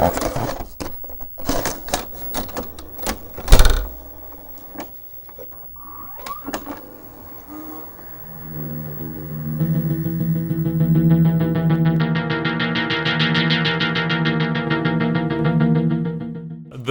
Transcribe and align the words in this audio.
The 0.00 0.06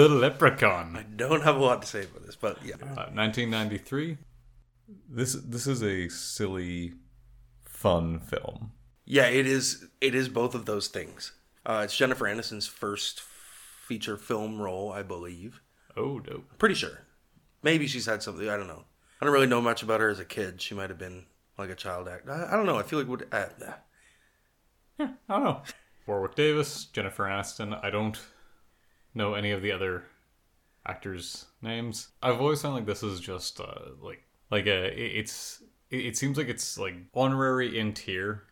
Leprechaun. 0.07 0.95
I 0.95 1.01
don't 1.01 1.41
have 1.41 1.55
a 1.55 1.59
lot 1.59 1.81
to 1.81 1.87
say 1.87 2.03
about 2.03 2.27
this, 2.27 2.35
but 2.35 2.63
yeah. 2.63 2.75
Uh, 2.75 3.09
1993. 3.11 4.17
This 5.09 5.33
this 5.33 5.65
is 5.65 5.81
a 5.81 6.09
silly, 6.09 6.93
fun 7.63 8.19
film. 8.19 8.73
Yeah, 9.05 9.25
it 9.25 9.47
is. 9.47 9.87
It 9.99 10.13
is 10.13 10.29
both 10.29 10.53
of 10.53 10.65
those 10.65 10.89
things. 10.89 11.31
Uh, 11.70 11.81
it's 11.83 11.95
Jennifer 11.95 12.25
Aniston's 12.25 12.65
first 12.65 13.21
feature 13.21 14.18
film 14.18 14.59
role, 14.59 14.91
I 14.91 15.04
believe. 15.04 15.61
Oh, 15.95 16.19
dope. 16.19 16.57
Pretty 16.57 16.73
sure. 16.73 17.05
Maybe 17.61 17.86
she's 17.86 18.07
had 18.07 18.23
something. 18.23 18.50
I 18.50 18.57
don't 18.57 18.68
know. 18.68 18.86
I 19.21 19.25
don't 19.25 19.33
really 19.33 19.45
know 19.45 19.61
much 19.61 19.83
about 19.83 20.00
her 20.00 20.09
as 20.09 20.19
a 20.19 20.25
kid. 20.25 20.61
She 20.61 20.73
might 20.73 20.89
have 20.89 20.97
been 20.97 21.25
like 21.59 21.69
a 21.69 21.75
child 21.75 22.07
actor. 22.07 22.32
I, 22.32 22.54
I 22.54 22.57
don't 22.57 22.65
know. 22.65 22.78
I 22.79 22.83
feel 22.83 22.97
like 22.97 23.07
would. 23.07 23.28
Uh, 23.32 23.45
I 25.00 25.07
don't 25.29 25.43
know. 25.43 25.61
Warwick 26.07 26.33
Davis, 26.36 26.86
Jennifer 26.86 27.25
Aniston. 27.25 27.79
I 27.83 27.92
don't 27.92 28.20
know 29.14 29.36
any 29.36 29.51
of 29.51 29.61
the 29.61 29.71
other 29.71 30.06
actors' 30.87 31.45
names. 31.61 32.08
I've 32.23 32.42
always 32.42 32.61
found 32.64 32.73
like 32.75 32.86
this 32.88 33.03
is 33.03 33.20
just 33.20 33.59
uh, 33.59 33.92
like 34.02 34.23
like 34.50 34.66
a 34.66 34.86
it- 34.88 35.17
it's 35.20 35.61
it, 35.92 36.06
it 36.08 36.17
seems 36.17 36.36
like 36.38 36.47
it's 36.47 36.80
like 36.80 36.95
honorary 37.14 37.78
in 37.78 37.94
tier 37.94 38.44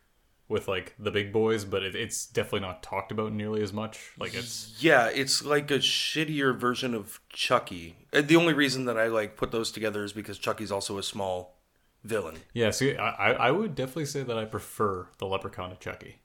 with 0.49 0.67
like 0.67 0.95
the 0.97 1.11
big 1.11 1.33
boys, 1.33 1.65
but 1.65 1.83
it, 1.83 1.95
it's 1.95 2.25
definitely 2.25 2.61
not 2.61 2.81
talked 2.81 3.11
about 3.11 3.33
nearly 3.33 3.61
as 3.61 3.73
much. 3.73 4.11
Like 4.17 4.33
it's 4.33 4.75
yeah, 4.79 5.07
it's 5.07 5.43
like 5.43 5.70
a 5.71 5.79
shittier 5.79 6.57
version 6.57 6.93
of 6.93 7.20
Chucky. 7.29 7.95
The 8.12 8.35
only 8.35 8.54
reason 8.54 8.85
that 8.85 8.98
I 8.98 9.07
like 9.07 9.35
put 9.35 9.51
those 9.51 9.71
together 9.71 10.04
is 10.04 10.13
because 10.13 10.37
Chucky's 10.37 10.71
also 10.71 10.98
a 10.98 11.04
small 11.04 11.57
villain. 12.04 12.37
yeah. 12.54 12.71
See, 12.71 12.95
I 12.95 13.34
I 13.34 13.51
would 13.51 13.76
definitely 13.76 14.05
say 14.05 14.23
that 14.23 14.37
I 14.37 14.45
prefer 14.45 15.07
the 15.17 15.26
Leprechaun 15.26 15.70
to 15.71 15.76
Chucky. 15.77 16.21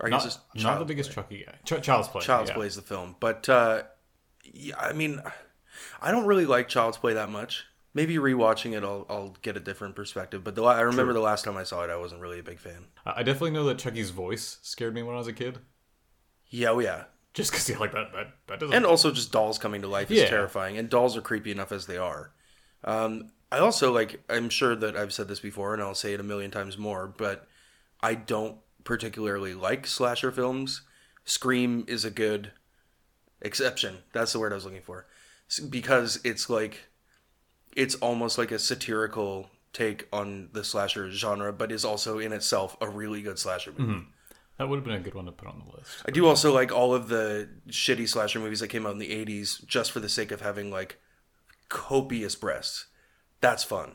Or 0.00 0.08
I 0.08 0.10
guess 0.10 0.24
Not, 0.24 0.44
it's 0.54 0.64
not 0.64 0.78
the 0.80 0.84
biggest 0.84 1.12
Play. 1.12 1.22
Chucky 1.22 1.44
guy. 1.46 1.78
Ch- 1.78 1.82
Child's 1.82 2.08
Play. 2.08 2.22
Child's 2.22 2.50
yeah. 2.50 2.56
Play 2.56 2.66
is 2.66 2.74
the 2.74 2.82
film, 2.82 3.14
but 3.20 3.48
uh, 3.48 3.82
yeah, 4.42 4.74
I 4.76 4.92
mean, 4.92 5.22
I 6.00 6.10
don't 6.10 6.26
really 6.26 6.46
like 6.46 6.66
Child's 6.68 6.98
Play 6.98 7.14
that 7.14 7.28
much. 7.30 7.66
Maybe 7.94 8.16
rewatching 8.16 8.76
it, 8.76 8.82
I'll 8.84 9.06
I'll 9.10 9.36
get 9.42 9.56
a 9.56 9.60
different 9.60 9.94
perspective. 9.96 10.42
But 10.44 10.54
the, 10.54 10.62
I 10.64 10.80
remember 10.80 11.12
the 11.12 11.20
last 11.20 11.44
time 11.44 11.56
I 11.56 11.64
saw 11.64 11.82
it, 11.84 11.90
I 11.90 11.96
wasn't 11.96 12.20
really 12.22 12.38
a 12.38 12.42
big 12.42 12.58
fan. 12.58 12.86
I 13.04 13.20
I 13.20 13.22
definitely 13.22 13.50
know 13.50 13.64
that 13.64 13.78
Chucky's 13.78 14.10
voice 14.10 14.58
scared 14.62 14.94
me 14.94 15.02
when 15.02 15.14
I 15.14 15.18
was 15.18 15.28
a 15.28 15.32
kid. 15.32 15.58
Yeah, 16.48 16.70
oh 16.70 16.78
yeah, 16.80 17.04
Just 17.34 17.50
because, 17.50 17.68
yeah, 17.68 17.78
like 17.78 17.92
that, 17.92 18.12
that, 18.12 18.26
that 18.46 18.60
doesn't. 18.60 18.74
and 18.76 18.84
also 18.84 19.10
just 19.10 19.32
dolls 19.32 19.58
coming 19.58 19.80
to 19.82 19.88
life 19.88 20.10
is 20.10 20.20
Yeah. 20.20 20.28
terrifying, 20.28 20.76
and 20.78 20.88
dolls 20.90 21.16
are 21.16 21.22
creepy 21.22 21.50
enough 21.50 21.72
as 21.72 21.86
they 21.86 21.96
are. 21.96 22.32
Um, 22.84 23.30
I 23.50 23.58
also 23.58 23.92
like. 23.92 24.22
I'm 24.30 24.48
sure 24.48 24.74
that 24.76 24.96
I've 24.96 25.12
said 25.12 25.28
this 25.28 25.40
before, 25.40 25.74
and 25.74 25.82
I'll 25.82 25.94
say 25.94 26.14
it 26.14 26.20
a 26.20 26.22
million 26.24 26.50
times 26.50 26.76
more. 26.78 27.06
But 27.06 27.46
I 28.02 28.14
don't 28.14 28.56
particularly 28.84 29.52
like 29.54 29.86
slasher 29.86 30.32
films. 30.32 30.82
Scream 31.24 31.84
is 31.88 32.04
a 32.04 32.10
good 32.10 32.52
exception. 33.40 33.98
That's 34.12 34.32
the 34.32 34.38
word 34.38 34.52
I 34.52 34.56
was 34.56 34.64
looking 34.64 34.82
for, 34.82 35.06
S- 35.50 35.60
because 35.60 36.20
it's 36.24 36.48
like 36.50 36.80
it's 37.76 37.94
almost 37.96 38.38
like 38.38 38.50
a 38.50 38.58
satirical 38.58 39.50
take 39.72 40.06
on 40.12 40.48
the 40.52 40.64
slasher 40.64 41.10
genre, 41.10 41.52
but 41.52 41.72
is 41.72 41.84
also 41.84 42.18
in 42.18 42.32
itself 42.32 42.76
a 42.80 42.88
really 42.88 43.22
good 43.22 43.38
slasher 43.38 43.72
movie. 43.76 44.06
that 44.58 44.68
would 44.68 44.76
have 44.76 44.84
been 44.84 44.94
a 44.94 45.00
good 45.00 45.14
one 45.14 45.24
to 45.26 45.32
put 45.32 45.48
on 45.48 45.62
the 45.64 45.76
list. 45.76 45.90
I 46.06 46.10
do 46.10 46.26
also 46.26 46.52
like 46.52 46.70
all 46.72 46.94
of 46.94 47.08
the 47.08 47.48
shitty 47.68 48.08
slasher 48.08 48.38
movies 48.38 48.60
that 48.60 48.68
came 48.68 48.86
out 48.86 48.92
in 48.92 48.98
the 48.98 49.10
80s 49.24 49.64
just 49.66 49.90
for 49.92 50.00
the 50.00 50.08
sake 50.08 50.30
of 50.30 50.40
having 50.42 50.70
like 50.70 50.98
copious 51.68 52.34
breasts. 52.36 52.86
That's 53.40 53.64
fun. 53.64 53.92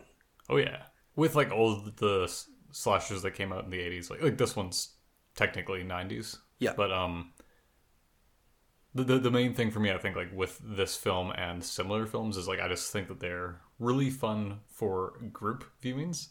Oh 0.49 0.57
yeah, 0.57 0.83
with 1.15 1.35
like 1.35 1.51
all 1.51 1.81
the 1.97 2.33
slashers 2.71 3.21
that 3.21 3.31
came 3.35 3.53
out 3.53 3.63
in 3.63 3.69
the 3.69 3.79
'80s, 3.79 4.09
like 4.09 4.21
like 4.21 4.37
this 4.37 4.55
one's 4.55 4.95
technically 5.35 5.83
'90s. 5.83 6.37
Yeah. 6.59 6.73
but 6.75 6.91
um, 6.91 7.33
the, 8.95 9.03
the 9.03 9.19
the 9.19 9.31
main 9.31 9.53
thing 9.53 9.71
for 9.71 9.79
me, 9.79 9.91
I 9.91 9.97
think, 9.97 10.15
like 10.15 10.31
with 10.33 10.59
this 10.63 10.95
film 10.95 11.31
and 11.31 11.63
similar 11.63 12.05
films, 12.07 12.35
is 12.35 12.47
like 12.47 12.59
I 12.59 12.67
just 12.67 12.91
think 12.91 13.07
that 13.09 13.19
they're 13.19 13.61
really 13.79 14.09
fun 14.09 14.59
for 14.67 15.13
group 15.31 15.63
viewings. 15.83 16.29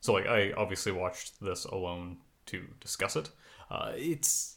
So 0.00 0.12
like 0.12 0.26
I 0.26 0.52
obviously 0.52 0.92
watched 0.92 1.40
this 1.40 1.64
alone 1.64 2.18
to 2.46 2.64
discuss 2.80 3.16
it. 3.16 3.30
Uh, 3.70 3.92
it's 3.96 4.56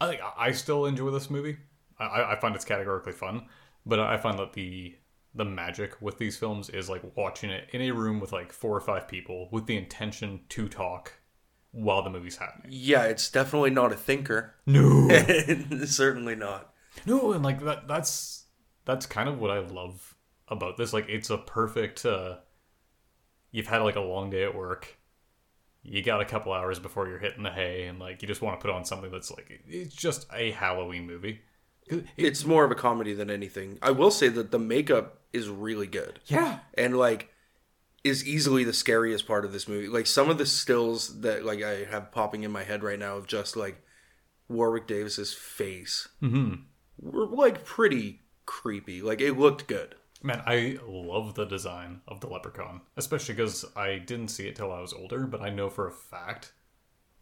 I 0.00 0.08
think 0.08 0.20
I 0.36 0.52
still 0.52 0.86
enjoy 0.86 1.10
this 1.10 1.30
movie. 1.30 1.56
I- 1.98 2.04
I, 2.06 2.32
I 2.32 2.40
find 2.40 2.54
it's 2.54 2.64
categorically 2.64 3.12
fun, 3.12 3.46
but 3.84 4.00
I 4.00 4.16
find 4.16 4.38
that 4.38 4.52
the 4.54 4.96
the 5.34 5.44
magic 5.44 6.00
with 6.00 6.18
these 6.18 6.36
films 6.36 6.68
is 6.70 6.88
like 6.90 7.02
watching 7.16 7.50
it 7.50 7.68
in 7.72 7.80
a 7.82 7.90
room 7.92 8.18
with 8.20 8.32
like 8.32 8.52
four 8.52 8.76
or 8.76 8.80
five 8.80 9.06
people 9.06 9.48
with 9.52 9.66
the 9.66 9.76
intention 9.76 10.40
to 10.48 10.68
talk 10.68 11.12
while 11.72 12.02
the 12.02 12.10
movie's 12.10 12.36
happening. 12.36 12.66
Yeah, 12.68 13.04
it's 13.04 13.30
definitely 13.30 13.70
not 13.70 13.92
a 13.92 13.96
thinker. 13.96 14.56
No, 14.66 15.08
Certainly 15.84 16.34
not. 16.36 16.72
no, 17.06 17.32
and 17.32 17.44
like 17.44 17.60
that 17.64 17.86
that's 17.86 18.46
that's 18.84 19.06
kind 19.06 19.28
of 19.28 19.38
what 19.38 19.50
I 19.52 19.58
love 19.60 20.09
about 20.50 20.76
this. 20.76 20.92
Like 20.92 21.08
it's 21.08 21.30
a 21.30 21.38
perfect. 21.38 22.04
uh 22.04 22.36
You've 23.52 23.66
had 23.66 23.78
like 23.78 23.96
a 23.96 24.00
long 24.00 24.30
day 24.30 24.44
at 24.44 24.54
work. 24.54 24.96
You 25.82 26.02
got 26.02 26.20
a 26.20 26.24
couple 26.24 26.52
hours 26.52 26.78
before 26.78 27.08
you're 27.08 27.18
hitting 27.18 27.42
the 27.42 27.50
hay, 27.50 27.84
and 27.86 27.98
like 27.98 28.22
you 28.22 28.28
just 28.28 28.42
want 28.42 28.60
to 28.60 28.64
put 28.64 28.72
on 28.74 28.84
something 28.84 29.10
that's 29.10 29.30
like 29.30 29.62
it's 29.66 29.94
just 29.94 30.26
a 30.32 30.50
Halloween 30.52 31.06
movie. 31.06 31.40
It- 31.86 32.04
It's 32.16 32.44
more 32.44 32.64
of 32.64 32.70
a 32.70 32.74
comedy 32.76 33.12
than 33.14 33.30
anything. 33.30 33.78
I 33.82 33.90
will 33.90 34.10
say 34.12 34.28
that 34.28 34.50
the 34.52 34.58
makeup 34.58 35.20
is 35.32 35.48
really 35.48 35.86
good. 35.86 36.20
yeah, 36.26 36.58
And 36.74 36.96
like 36.96 37.30
is 38.04 38.26
easily 38.26 38.62
the 38.64 38.72
scariest 38.72 39.26
part 39.26 39.44
of 39.44 39.52
this 39.52 39.66
movie. 39.68 39.88
Like 39.88 40.06
some 40.06 40.30
of 40.30 40.38
the 40.38 40.46
stills 40.46 41.20
that 41.22 41.44
like 41.44 41.62
I 41.62 41.84
have 41.84 42.12
popping 42.12 42.44
in 42.44 42.50
my 42.52 42.62
head 42.62 42.82
right 42.84 42.98
now 42.98 43.16
of 43.16 43.26
just 43.26 43.56
like 43.56 43.82
Warwick 44.48 44.86
Davis's 44.86 45.34
face 45.34 46.08
were 46.20 47.26
like 47.26 47.64
pretty 47.64 48.20
creepy. 48.46 49.02
Like 49.02 49.20
it 49.20 49.36
looked 49.38 49.66
good. 49.66 49.96
Man, 50.22 50.42
I 50.46 50.78
love 50.86 51.34
the 51.34 51.46
design 51.46 52.02
of 52.06 52.20
the 52.20 52.26
leprechaun, 52.28 52.82
especially 52.96 53.34
because 53.34 53.64
I 53.74 53.96
didn't 53.98 54.28
see 54.28 54.46
it 54.48 54.56
till 54.56 54.70
I 54.72 54.80
was 54.80 54.92
older, 54.92 55.26
but 55.26 55.40
I 55.40 55.48
know 55.50 55.70
for 55.70 55.88
a 55.88 55.92
fact 55.92 56.52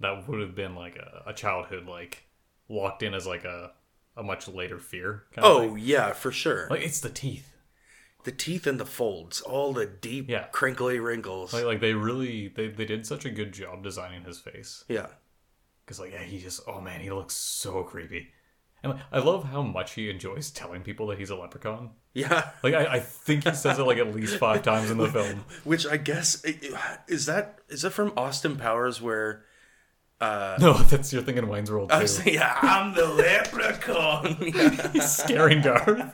that 0.00 0.26
would 0.28 0.40
have 0.40 0.54
been 0.56 0.74
like 0.74 0.96
a, 0.96 1.22
a 1.26 1.32
childhood 1.32 1.86
like 1.86 2.24
locked 2.68 3.02
in 3.02 3.14
as 3.14 3.26
like 3.26 3.44
a 3.44 3.72
a 4.16 4.22
much 4.22 4.48
later 4.48 4.78
fear. 4.80 5.24
Kind 5.32 5.44
of 5.46 5.56
Oh 5.56 5.74
yeah, 5.76 6.12
for 6.12 6.32
sure. 6.32 6.66
like 6.70 6.82
it's 6.82 7.00
the 7.00 7.08
teeth. 7.08 7.54
the 8.24 8.32
teeth 8.32 8.66
and 8.66 8.80
the 8.80 8.84
folds, 8.86 9.40
all 9.42 9.72
the 9.72 9.86
deep, 9.86 10.28
Yeah. 10.28 10.44
crinkly 10.50 10.98
wrinkles. 10.98 11.52
Like 11.54 11.64
like 11.64 11.80
they 11.80 11.94
really 11.94 12.48
they 12.48 12.66
they 12.68 12.84
did 12.84 13.06
such 13.06 13.24
a 13.24 13.30
good 13.30 13.52
job 13.52 13.84
designing 13.84 14.24
his 14.24 14.40
face 14.40 14.84
yeah, 14.88 15.06
because 15.84 16.00
like 16.00 16.12
yeah 16.12 16.22
he 16.24 16.40
just 16.40 16.62
oh 16.66 16.80
man 16.80 17.00
he 17.00 17.10
looks 17.12 17.34
so 17.34 17.84
creepy, 17.84 18.32
and 18.82 18.94
like, 18.94 19.02
I 19.12 19.18
love 19.20 19.44
how 19.44 19.62
much 19.62 19.92
he 19.94 20.10
enjoys 20.10 20.50
telling 20.50 20.82
people 20.82 21.06
that 21.08 21.18
he's 21.18 21.30
a 21.30 21.36
leprechaun. 21.36 21.90
Yeah. 22.18 22.50
Like 22.62 22.74
I, 22.74 22.94
I 22.94 23.00
think 23.00 23.44
he 23.44 23.54
says 23.54 23.78
it 23.78 23.82
like 23.84 23.98
at 23.98 24.14
least 24.14 24.36
five 24.38 24.62
times 24.62 24.90
in 24.90 24.98
the 24.98 25.08
film. 25.08 25.44
Which 25.64 25.86
I 25.86 25.96
guess 25.96 26.44
is 27.06 27.26
that 27.26 27.60
is 27.68 27.82
that 27.82 27.90
from 27.90 28.12
Austin 28.16 28.56
Powers 28.56 29.00
where 29.00 29.44
uh, 30.20 30.56
No, 30.60 30.72
that's 30.90 31.12
you're 31.12 31.22
thinking 31.22 31.46
Wayne's 31.48 31.70
World 31.70 31.92
I 31.92 32.02
was 32.02 32.16
saying, 32.16 32.34
yeah, 32.34 32.58
I'm 32.60 32.94
the 32.94 33.06
leprechaun. 33.06 34.34
He's 34.92 35.08
scaring 35.16 35.62
Garth. 35.62 36.12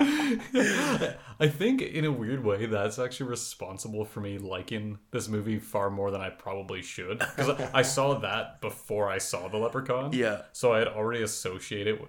I 0.00 1.48
think 1.48 1.82
in 1.82 2.04
a 2.04 2.10
weird 2.10 2.44
way 2.44 2.66
that's 2.66 2.98
actually 2.98 3.30
responsible 3.30 4.04
for 4.04 4.20
me 4.20 4.38
liking 4.38 4.98
this 5.12 5.28
movie 5.28 5.60
far 5.60 5.90
more 5.90 6.10
than 6.10 6.20
I 6.20 6.30
probably 6.30 6.82
should 6.82 7.20
because 7.20 7.70
I 7.72 7.82
saw 7.82 8.18
that 8.18 8.60
before 8.60 9.08
I 9.08 9.18
saw 9.18 9.46
the 9.48 9.58
Leprechaun. 9.58 10.12
Yeah. 10.12 10.42
So 10.52 10.72
I 10.72 10.78
had 10.80 10.88
already 10.88 11.22
associated 11.22 12.00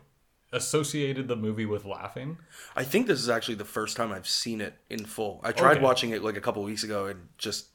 associated 0.53 1.27
the 1.27 1.35
movie 1.35 1.65
with 1.65 1.83
laughing. 1.83 2.37
I 2.75 2.83
think 2.83 3.07
this 3.07 3.19
is 3.19 3.29
actually 3.29 3.55
the 3.55 3.65
first 3.65 3.97
time 3.97 4.11
I've 4.11 4.27
seen 4.27 4.61
it 4.61 4.75
in 4.89 5.05
full. 5.05 5.41
I 5.43 5.51
tried 5.51 5.73
Okay. 5.77 5.81
watching 5.83 6.09
it 6.11 6.23
like 6.23 6.37
a 6.37 6.41
couple 6.41 6.63
weeks 6.63 6.83
ago 6.83 7.07
and 7.07 7.27
just 7.37 7.67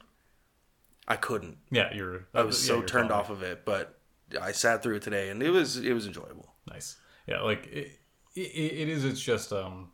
I 1.07 1.17
couldn't. 1.17 1.59
Yeah, 1.71 1.93
you're. 1.95 2.27
I 2.35 2.43
was 2.43 2.59
so 2.63 2.81
turned 2.83 3.11
off 3.11 3.31
of 3.31 3.43
it, 3.43 3.65
but 3.65 3.99
I 4.41 4.53
sat 4.53 4.83
through 4.83 4.97
it 4.97 5.03
today 5.03 5.31
and 5.31 5.43
it 5.43 5.51
was 5.51 5.77
it 5.77 5.93
was 5.93 6.07
enjoyable. 6.07 6.55
Nice. 6.71 6.97
Yeah, 7.27 7.41
like 7.43 7.67
it, 7.67 7.99
it, 8.35 8.41
it 8.41 8.89
is. 8.89 9.05
It's 9.05 9.21
just 9.21 9.53
um. 9.53 9.91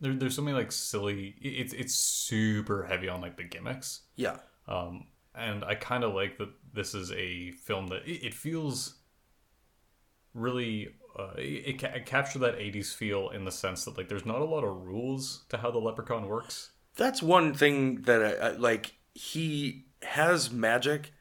There, 0.00 0.14
there's 0.14 0.34
so 0.36 0.42
many 0.42 0.56
like 0.56 0.72
silly. 0.72 1.34
It's 1.40 1.72
it's 1.72 1.94
super 1.94 2.84
heavy 2.84 3.08
on 3.08 3.20
like 3.20 3.36
the 3.36 3.44
gimmicks. 3.44 4.00
Yeah. 4.16 4.38
Um, 4.68 5.06
and 5.34 5.64
I 5.64 5.74
kind 5.74 6.04
of 6.04 6.12
like 6.14 6.38
that 6.38 6.50
this 6.74 6.94
is 6.94 7.10
a 7.12 7.52
film 7.52 7.86
that 7.88 8.06
it, 8.06 8.26
it 8.26 8.34
feels 8.34 8.96
really 10.34 10.88
uh, 11.18 11.32
it, 11.36 11.42
it, 11.66 11.78
ca- 11.80 11.94
it 11.94 12.06
captured 12.06 12.40
that 12.40 12.58
80s 12.58 12.94
feel 12.94 13.30
in 13.30 13.44
the 13.44 13.52
sense 13.52 13.84
that 13.84 13.96
like 13.96 14.08
there's 14.08 14.26
not 14.26 14.40
a 14.40 14.44
lot 14.44 14.64
of 14.64 14.84
rules 14.86 15.44
to 15.48 15.58
how 15.58 15.70
the 15.70 15.78
leprechaun 15.78 16.26
works 16.26 16.70
That's 16.96 17.22
one 17.22 17.54
thing 17.54 18.02
that 18.02 18.22
I, 18.22 18.48
I 18.48 18.50
like 18.52 18.94
he 19.14 19.84
has 20.02 20.50
magic 20.50 21.12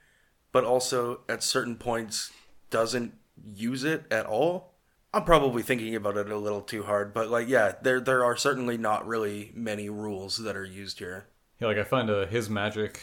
but 0.52 0.64
also 0.64 1.22
at 1.30 1.44
certain 1.44 1.76
points 1.76 2.32
doesn't 2.70 3.14
use 3.56 3.84
it 3.84 4.06
at 4.12 4.26
all. 4.26 4.74
I'm 5.14 5.24
probably 5.24 5.62
thinking 5.62 5.96
about 5.96 6.18
it 6.18 6.30
a 6.30 6.38
little 6.38 6.62
too 6.62 6.84
hard, 6.84 7.14
but 7.14 7.30
like, 7.30 7.48
yeah, 7.50 7.74
there 7.82 8.00
there 8.00 8.24
are 8.24 8.38
certainly 8.38 8.78
not 8.78 9.06
really 9.06 9.52
many 9.54 9.90
rules 9.90 10.38
that 10.38 10.56
are 10.56 10.66
used 10.66 11.00
here. 11.00 11.28
Yeah, 11.60 11.68
like 11.68 11.78
I 11.78 11.84
find 11.84 12.10
uh, 12.10 12.28
his 12.28 12.50
magic 12.50 13.02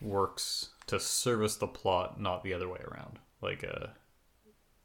works 0.00 0.70
to 0.86 0.98
service 0.98 1.56
the 1.56 1.66
plot, 1.66 2.20
not 2.20 2.42
the 2.42 2.54
other 2.54 2.68
way 2.68 2.80
around. 2.90 3.18
Like, 3.42 3.64
uh, 3.64 3.88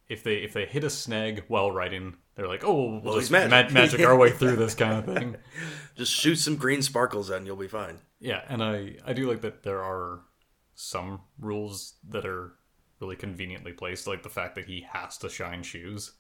if 0.10 0.24
they 0.24 0.36
if 0.38 0.54
they 0.54 0.66
hit 0.66 0.84
a 0.84 0.90
snag 0.90 1.44
while 1.48 1.72
writing, 1.72 2.16
they're 2.36 2.48
like, 2.48 2.64
"Oh, 2.64 3.00
we'll 3.04 3.20
just 3.20 3.32
magic." 3.32 3.74
ma- 3.74 3.82
magic 3.82 4.00
our 4.02 4.16
way 4.18 4.32
through 4.32 4.56
this 4.56 4.74
kind 4.76 5.00
of 5.00 5.06
thing." 5.16 5.36
Just 5.96 6.14
shoot 6.14 6.36
some 6.36 6.56
green 6.56 6.82
sparkles 6.82 7.30
and 7.30 7.46
you'll 7.48 7.56
be 7.56 7.68
fine. 7.68 8.00
Yeah, 8.20 8.42
and 8.48 8.64
I 8.64 8.96
I 9.06 9.14
do 9.14 9.28
like 9.30 9.42
that 9.42 9.64
there 9.64 9.84
are 9.84 10.22
some 10.76 11.22
rules 11.40 11.96
that 12.10 12.26
are 12.26 12.54
really 13.00 13.16
conveniently 13.16 13.74
placed, 13.74 14.08
like 14.08 14.24
the 14.24 14.30
fact 14.30 14.56
that 14.56 14.66
he 14.66 14.86
has 14.94 15.18
to 15.20 15.30
shine 15.30 15.64
shoes. 15.64 16.14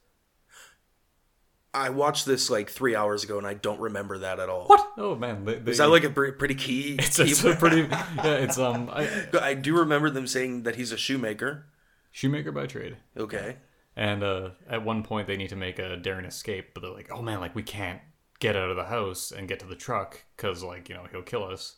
I 1.73 1.89
watched 1.89 2.25
this 2.25 2.49
like 2.49 2.69
three 2.69 2.95
hours 2.95 3.23
ago 3.23 3.37
and 3.37 3.45
I 3.45 3.53
don't 3.53 3.79
remember 3.79 4.17
that 4.19 4.39
at 4.39 4.49
all. 4.49 4.65
What? 4.65 4.87
Oh 4.97 5.15
man, 5.15 5.45
they, 5.45 5.55
they, 5.55 5.71
Is 5.71 5.77
that 5.77 5.89
like 5.89 6.03
a 6.03 6.09
pretty 6.09 6.55
key? 6.55 6.95
it's, 6.97 7.19
it's 7.19 7.43
a 7.43 7.55
pretty 7.59 7.81
yeah. 7.81 8.33
It's 8.35 8.57
um 8.57 8.89
I, 8.91 9.27
I 9.39 9.53
do 9.53 9.77
remember 9.77 10.09
them 10.09 10.25
saying 10.27 10.63
that 10.63 10.75
he's 10.75 10.91
a 10.91 10.97
shoemaker. 10.97 11.65
shoemaker 12.11 12.51
by 12.51 12.65
trade, 12.65 12.97
Okay. 13.15 13.57
And 13.97 14.23
uh, 14.23 14.49
at 14.69 14.85
one 14.85 15.01
point 15.03 15.27
they 15.27 15.35
need 15.35 15.49
to 15.49 15.55
make 15.55 15.79
a 15.79 15.97
daring 15.97 16.25
escape, 16.25 16.73
but 16.73 16.81
they're 16.81 16.91
like, 16.91 17.09
oh 17.11 17.21
man, 17.23 17.39
like 17.41 17.55
we 17.55 17.63
can't 17.63 17.99
get 18.39 18.55
out 18.55 18.69
of 18.69 18.75
the 18.75 18.83
house 18.85 19.31
and 19.31 19.47
get 19.47 19.59
to 19.59 19.65
the 19.65 19.75
truck 19.75 20.23
because 20.37 20.63
like 20.63 20.87
you 20.87 20.95
know 20.95 21.05
he'll 21.11 21.23
kill 21.23 21.43
us. 21.43 21.77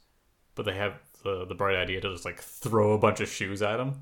But 0.54 0.66
they 0.66 0.76
have 0.76 1.00
the 1.24 1.46
the 1.46 1.56
bright 1.56 1.78
idea 1.78 2.02
to 2.02 2.12
just 2.12 2.26
like 2.26 2.42
throw 2.42 2.92
a 2.92 2.98
bunch 3.00 3.22
of 3.22 3.30
shoes 3.30 3.62
at 3.62 3.80
him. 3.80 4.02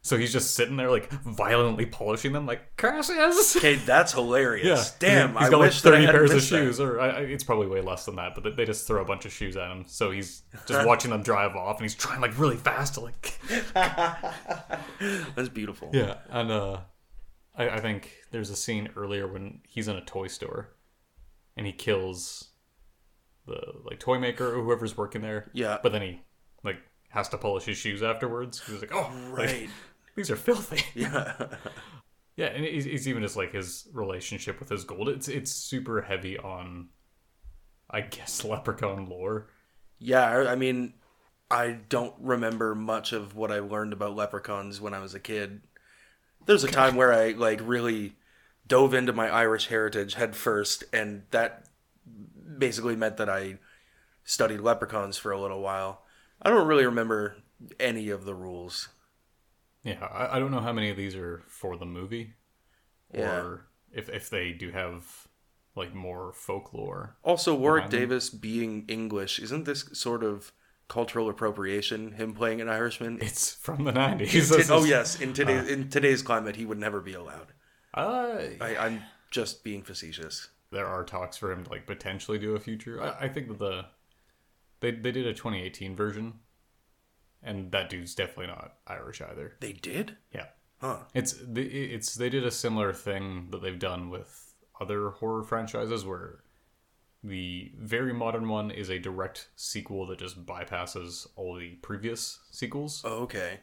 So 0.00 0.16
he's 0.16 0.32
just 0.32 0.54
sitting 0.54 0.76
there 0.76 0.90
like 0.90 1.10
violently 1.10 1.84
polishing 1.84 2.32
them, 2.32 2.46
like 2.46 2.76
curses. 2.78 3.54
Okay, 3.58 3.74
that's 3.74 4.12
hilarious. 4.12 4.92
Damn, 4.92 5.34
he's 5.34 5.48
I 5.48 5.50
got 5.50 5.58
like 5.58 5.72
I 5.72 5.74
thirty 5.74 6.06
pairs 6.06 6.30
of 6.30 6.36
missed 6.36 6.50
that. 6.50 6.56
shoes, 6.56 6.80
or 6.80 7.00
I, 7.00 7.08
it's 7.20 7.44
probably 7.44 7.66
way 7.66 7.82
less 7.82 8.06
than 8.06 8.16
that. 8.16 8.34
But 8.34 8.44
they, 8.44 8.50
they 8.52 8.64
just 8.64 8.86
throw 8.86 9.02
a 9.02 9.04
bunch 9.04 9.26
of 9.26 9.32
shoes 9.32 9.56
at 9.58 9.70
him, 9.70 9.84
so 9.86 10.10
he's 10.10 10.44
just 10.66 10.86
watching 10.86 11.10
them 11.10 11.22
drive 11.22 11.54
off, 11.56 11.76
and 11.76 11.84
he's 11.84 11.96
trying 11.96 12.22
like 12.22 12.38
really 12.38 12.56
fast 12.56 12.94
to 12.94 13.00
like 13.00 13.38
That's 15.34 15.48
beautiful. 15.50 15.90
yeah. 15.92 16.14
And 16.30 16.50
uh, 16.50 16.78
I, 17.58 17.68
I 17.70 17.80
think 17.80 18.12
there's 18.30 18.50
a 18.50 18.56
scene 18.56 18.88
earlier 18.96 19.26
when 19.28 19.60
he's 19.68 19.88
in 19.88 19.96
a 19.96 20.04
toy 20.04 20.28
store, 20.28 20.70
and 21.56 21.66
he 21.66 21.72
kills 21.72 22.50
the 23.46 23.60
like 23.84 23.98
toy 24.00 24.18
maker 24.18 24.54
or 24.54 24.62
whoever's 24.64 24.96
working 24.96 25.22
there. 25.22 25.50
Yeah. 25.54 25.78
but 25.82 25.92
then 25.92 26.02
he 26.02 26.22
like 26.64 26.78
has 27.10 27.28
to 27.30 27.38
polish 27.38 27.64
his 27.64 27.78
shoes 27.78 28.02
afterwards. 28.02 28.62
He's 28.66 28.80
like, 28.80 28.94
oh, 28.94 29.10
like, 29.36 29.48
Right. 29.48 29.70
these 30.16 30.30
are 30.30 30.36
filthy. 30.36 30.82
Yeah. 30.94 31.34
Yeah, 32.36 32.46
and 32.46 32.64
it's, 32.64 32.86
it's 32.86 33.08
even 33.08 33.22
just 33.22 33.36
like 33.36 33.52
his 33.52 33.88
relationship 33.92 34.60
with 34.60 34.68
his 34.68 34.84
gold. 34.84 35.08
It's 35.08 35.26
it's 35.26 35.50
super 35.50 36.02
heavy 36.02 36.38
on, 36.38 36.90
I 37.90 38.02
guess, 38.02 38.44
leprechaun 38.44 39.08
lore. 39.08 39.48
Yeah, 39.98 40.46
I 40.48 40.54
mean, 40.54 40.94
I 41.50 41.78
don't 41.88 42.14
remember 42.20 42.76
much 42.76 43.12
of 43.12 43.34
what 43.34 43.50
I 43.50 43.58
learned 43.58 43.92
about 43.92 44.14
leprechauns 44.14 44.80
when 44.80 44.94
I 44.94 45.00
was 45.00 45.14
a 45.14 45.20
kid. 45.20 45.62
There's 46.46 46.64
a 46.64 46.68
time 46.68 46.96
where 46.96 47.12
I 47.12 47.30
like 47.32 47.60
really 47.62 48.16
dove 48.66 48.94
into 48.94 49.12
my 49.12 49.28
Irish 49.28 49.66
heritage 49.68 50.14
head 50.14 50.34
first, 50.36 50.84
and 50.92 51.22
that 51.30 51.66
basically 52.58 52.96
meant 52.96 53.16
that 53.18 53.28
I 53.28 53.58
studied 54.24 54.60
leprechauns 54.60 55.16
for 55.18 55.30
a 55.32 55.40
little 55.40 55.60
while. 55.60 56.02
I 56.40 56.50
don't 56.50 56.66
really 56.66 56.86
remember 56.86 57.36
any 57.80 58.08
of 58.10 58.24
the 58.24 58.34
rules. 58.34 58.88
Yeah, 59.82 60.04
I, 60.04 60.36
I 60.36 60.38
don't 60.38 60.50
know 60.50 60.60
how 60.60 60.72
many 60.72 60.90
of 60.90 60.96
these 60.96 61.14
are 61.14 61.42
for 61.48 61.76
the 61.76 61.86
movie, 61.86 62.34
Yeah. 63.12 63.40
or 63.40 63.66
if 63.92 64.08
if 64.08 64.28
they 64.30 64.52
do 64.52 64.70
have 64.70 65.28
like 65.74 65.94
more 65.94 66.32
folklore. 66.32 67.16
Also, 67.22 67.54
Warwick. 67.54 67.88
Davis 67.90 68.30
being 68.30 68.84
English, 68.88 69.38
isn't 69.38 69.64
this 69.64 69.88
sort 69.92 70.24
of 70.24 70.52
cultural 70.88 71.28
appropriation? 71.28 72.12
Him 72.12 72.34
playing 72.34 72.60
an 72.60 72.68
Irishman? 72.68 73.18
It's 73.20 73.52
from 73.52 73.84
the 73.84 73.92
nineties. 73.92 74.50
oh 74.70 74.84
yes, 74.84 75.20
in 75.20 75.32
today's 75.32 75.68
in 75.68 75.88
today's 75.90 76.22
climate, 76.22 76.56
he 76.56 76.64
would 76.66 76.78
never 76.78 77.00
be 77.00 77.14
allowed. 77.14 77.52
Uh, 77.94 78.38
I, 78.60 78.76
I'm 78.76 79.02
just 79.30 79.64
being 79.64 79.82
facetious. 79.82 80.48
there 80.70 80.86
are 80.86 81.04
talks 81.04 81.36
for 81.36 81.50
him 81.52 81.64
to 81.64 81.70
like 81.70 81.86
potentially 81.86 82.38
do 82.38 82.54
a 82.54 82.60
future. 82.60 83.02
I, 83.02 83.24
I 83.26 83.28
think 83.28 83.48
that 83.48 83.58
the 83.58 83.86
they 84.80 84.90
they 84.92 85.12
did 85.12 85.26
a 85.26 85.32
2018 85.34 85.96
version, 85.96 86.34
and 87.42 87.72
that 87.72 87.88
dude's 87.90 88.14
definitely 88.14 88.48
not 88.48 88.74
Irish 88.86 89.20
either. 89.20 89.54
They 89.60 89.72
did? 89.72 90.16
Yeah, 90.34 90.46
Huh. 90.80 90.98
it's 91.14 91.32
the 91.32 91.62
it's 91.62 92.14
they 92.14 92.30
did 92.30 92.44
a 92.46 92.50
similar 92.50 92.92
thing 92.92 93.48
that 93.50 93.62
they've 93.62 93.78
done 93.78 94.10
with 94.10 94.54
other 94.80 95.10
horror 95.10 95.42
franchises 95.42 96.04
where 96.04 96.40
the 97.24 97.72
very 97.76 98.12
modern 98.12 98.48
one 98.48 98.70
is 98.70 98.88
a 98.90 98.98
direct 98.98 99.48
sequel 99.56 100.06
that 100.06 100.18
just 100.18 100.46
bypasses 100.46 101.26
all 101.36 101.56
the 101.56 101.70
previous 101.82 102.38
sequels. 102.50 103.02
Oh, 103.04 103.22
okay. 103.22 103.60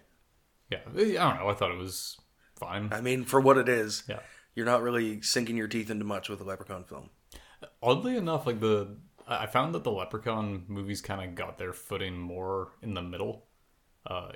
Yeah, 0.69 0.79
I 0.87 0.91
don't 0.93 1.39
know. 1.39 1.49
I 1.49 1.53
thought 1.53 1.71
it 1.71 1.77
was 1.77 2.17
fine. 2.55 2.89
I 2.91 3.01
mean, 3.01 3.23
for 3.23 3.39
what 3.39 3.57
it 3.57 3.69
is, 3.69 4.03
Yeah. 4.07 4.19
you're 4.55 4.65
not 4.65 4.81
really 4.81 5.21
sinking 5.21 5.57
your 5.57 5.67
teeth 5.67 5.89
into 5.89 6.05
much 6.05 6.27
with 6.27 6.41
a 6.41 6.43
Leprechaun 6.43 6.83
film. 6.83 7.09
Oddly 7.81 8.17
enough, 8.17 8.45
like 8.45 8.59
the 8.59 8.97
I 9.27 9.43
I 9.43 9.45
found 9.47 9.73
that 9.73 9.83
the 9.83 9.91
Leprechaun 9.91 10.65
movies 10.67 11.01
kind 11.01 11.27
of 11.27 11.35
got 11.35 11.57
their 11.57 11.73
footing 11.73 12.17
more 12.19 12.73
in 12.81 12.93
the 12.93 13.01
middle. 13.01 13.45
Uh, 14.05 14.33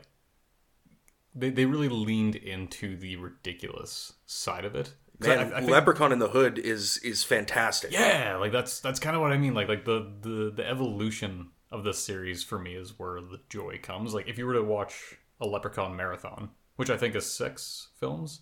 they 1.36 1.50
they 1.50 1.66
really 1.66 1.90
leaned 1.90 2.36
into 2.36 2.96
the 2.98 3.16
ridiculous 3.18 4.14
side 4.26 4.66
of 4.66 4.76
it. 4.76 4.94
Man, 5.20 5.40
I- 5.40 5.58
I 5.58 5.60
think- 5.60 5.72
Leprechaun 5.72 6.12
in 6.12 6.20
the 6.20 6.30
Hood 6.30 6.58
is 6.60 6.98
is 7.00 7.24
fantastic. 7.24 7.92
yeah, 7.92 8.38
like 8.38 8.52
that's 8.52 8.80
that's 8.80 9.00
kind 9.00 9.16
of 9.16 9.22
what 9.22 9.32
I 9.32 9.38
mean. 9.38 9.54
Like 9.54 9.68
like 9.68 9.86
the 9.86 10.12
the 10.22 10.52
the 10.56 10.68
evolution 10.68 11.50
of 11.72 11.84
this 11.84 12.00
series 12.00 12.44
for 12.44 12.58
me 12.58 12.74
is 12.76 12.98
where 12.98 13.22
the 13.22 13.40
joy 13.50 13.80
comes. 13.82 14.14
Like 14.14 14.28
if 14.28 14.38
you 14.38 14.46
were 14.46 14.54
to 14.54 14.64
watch 14.64 15.16
a 15.42 15.46
Leprechaun 15.46 15.96
marathon, 15.96 16.50
which 16.78 16.90
I 16.90 16.98
think 16.98 17.16
is 17.16 17.32
six 17.32 17.90
films, 18.00 18.42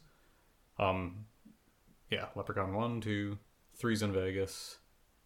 um, 0.79 1.25
yeah, 2.09 2.27
Leprechaun 2.35 2.74
one, 2.74 3.01
two, 3.01 3.38
three's 3.75 4.01
in 4.01 4.13
Vegas. 4.13 4.77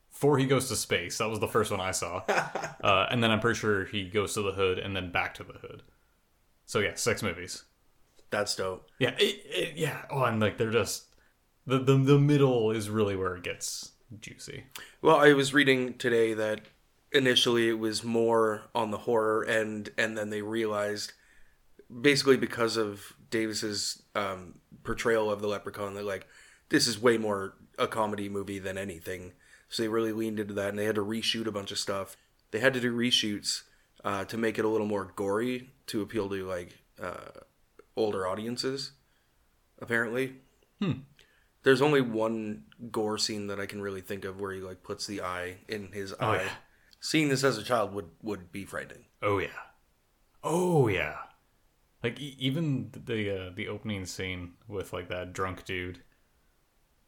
Four, 0.09 0.37
he 0.37 0.45
goes 0.45 0.67
to 0.67 0.75
space. 0.75 1.19
That 1.19 1.29
was 1.29 1.39
the 1.39 1.47
first 1.47 1.71
one 1.71 1.79
I 1.79 1.91
saw, 1.91 2.17
uh, 2.27 3.07
and 3.09 3.23
then 3.23 3.31
I'm 3.31 3.39
pretty 3.39 3.59
sure 3.59 3.85
he 3.85 4.09
goes 4.09 4.33
to 4.33 4.41
the 4.41 4.51
hood 4.51 4.77
and 4.79 4.95
then 4.95 5.11
back 5.11 5.33
to 5.35 5.43
the 5.43 5.53
hood. 5.53 5.83
So 6.65 6.79
yeah, 6.79 6.95
six 6.95 7.21
movies. 7.23 7.63
That's 8.29 8.55
dope. 8.55 8.87
Yeah, 8.99 9.11
it, 9.19 9.41
it, 9.45 9.77
yeah. 9.77 10.01
Oh, 10.09 10.23
and 10.23 10.39
like 10.41 10.57
they're 10.57 10.71
just 10.71 11.05
the, 11.65 11.79
the 11.79 11.97
the 11.97 12.19
middle 12.19 12.71
is 12.71 12.89
really 12.89 13.15
where 13.15 13.35
it 13.35 13.43
gets 13.43 13.91
juicy. 14.19 14.65
Well, 15.01 15.17
I 15.17 15.33
was 15.33 15.53
reading 15.53 15.97
today 15.97 16.33
that 16.33 16.61
initially 17.11 17.69
it 17.69 17.79
was 17.79 18.03
more 18.03 18.63
on 18.73 18.91
the 18.91 18.99
horror 18.99 19.45
end, 19.45 19.89
and 19.97 20.17
then 20.17 20.29
they 20.29 20.41
realized, 20.41 21.13
basically 22.01 22.37
because 22.37 22.77
of 22.77 23.13
Davis's 23.29 24.03
um, 24.15 24.55
portrayal 24.83 25.29
of 25.29 25.41
the 25.41 25.47
Leprechaun, 25.47 25.93
that 25.95 26.05
like 26.05 26.27
this 26.69 26.87
is 26.87 27.01
way 27.01 27.17
more 27.17 27.53
a 27.77 27.87
comedy 27.87 28.29
movie 28.29 28.59
than 28.59 28.77
anything. 28.77 29.33
So 29.69 29.83
they 29.83 29.89
really 29.89 30.11
leaned 30.11 30.39
into 30.39 30.53
that, 30.55 30.69
and 30.69 30.79
they 30.79 30.85
had 30.85 30.95
to 30.95 31.05
reshoot 31.05 31.47
a 31.47 31.51
bunch 31.51 31.71
of 31.71 31.79
stuff. 31.79 32.17
They 32.51 32.59
had 32.59 32.73
to 32.73 32.81
do 32.81 32.95
reshoots 32.95 33.63
uh, 34.03 34.25
to 34.25 34.37
make 34.37 34.59
it 34.59 34.65
a 34.65 34.67
little 34.67 34.87
more 34.87 35.11
gory 35.15 35.69
to 35.87 36.01
appeal 36.01 36.27
to 36.29 36.45
like 36.45 36.77
uh, 37.01 37.39
older 37.95 38.27
audiences. 38.27 38.91
Apparently, 39.81 40.35
there's 41.63 41.81
only 41.81 42.01
one 42.01 42.63
gore 42.91 43.17
scene 43.17 43.47
that 43.47 43.59
I 43.59 43.65
can 43.65 43.81
really 43.81 44.01
think 44.01 44.25
of 44.25 44.39
where 44.39 44.51
he 44.51 44.61
like 44.61 44.83
puts 44.83 45.05
the 45.07 45.21
eye 45.21 45.57
in 45.67 45.91
his 45.91 46.13
eye. 46.19 46.43
yeah. 46.43 46.49
Seeing 46.99 47.29
this 47.29 47.43
as 47.43 47.57
a 47.57 47.63
child 47.63 47.93
would 47.93 48.09
would 48.21 48.51
be 48.51 48.63
frightening. 48.65 49.05
Oh 49.21 49.39
yeah, 49.39 49.49
oh 50.43 50.87
yeah. 50.87 51.17
Like 52.03 52.19
e- 52.19 52.35
even 52.39 52.91
the 52.91 53.47
uh, 53.47 53.51
the 53.55 53.67
opening 53.67 54.05
scene 54.05 54.53
with 54.67 54.93
like 54.93 55.09
that 55.09 55.33
drunk 55.33 55.65
dude, 55.65 56.01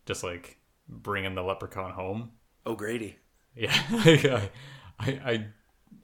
just 0.05 0.23
like 0.23 0.57
bringing 0.87 1.35
the 1.35 1.43
leprechaun 1.43 1.91
home. 1.91 2.31
Oh, 2.65 2.75
Grady. 2.75 3.17
Yeah, 3.55 3.71
I, 3.91 4.49
I, 4.99 5.07
I, 5.07 5.45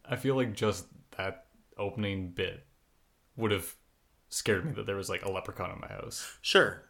I 0.06 0.16
feel 0.18 0.36
like 0.36 0.54
just 0.54 0.86
that 1.18 1.46
opening 1.78 2.32
bit 2.32 2.66
would 3.36 3.52
have 3.52 3.76
scared 4.30 4.66
me 4.66 4.72
that 4.74 4.86
there 4.86 4.96
was 4.96 5.10
like 5.10 5.26
a 5.26 5.32
leprechaun 5.32 5.72
in 5.72 5.80
my 5.80 5.88
house. 5.88 6.38
Sure. 6.42 6.84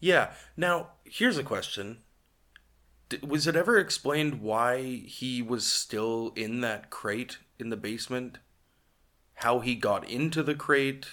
Yeah. 0.00 0.32
Now, 0.56 0.92
here's 1.04 1.38
a 1.38 1.44
question. 1.44 1.98
D- 3.08 3.18
was 3.26 3.46
it 3.46 3.56
ever 3.56 3.78
explained 3.78 4.40
why 4.40 4.82
he 4.82 5.42
was 5.42 5.66
still 5.66 6.32
in 6.34 6.62
that 6.62 6.90
crate 6.90 7.38
in 7.58 7.68
the 7.68 7.76
basement? 7.76 8.38
How 9.34 9.60
he 9.60 9.74
got 9.74 10.08
into 10.08 10.42
the 10.42 10.54
crate? 10.54 11.06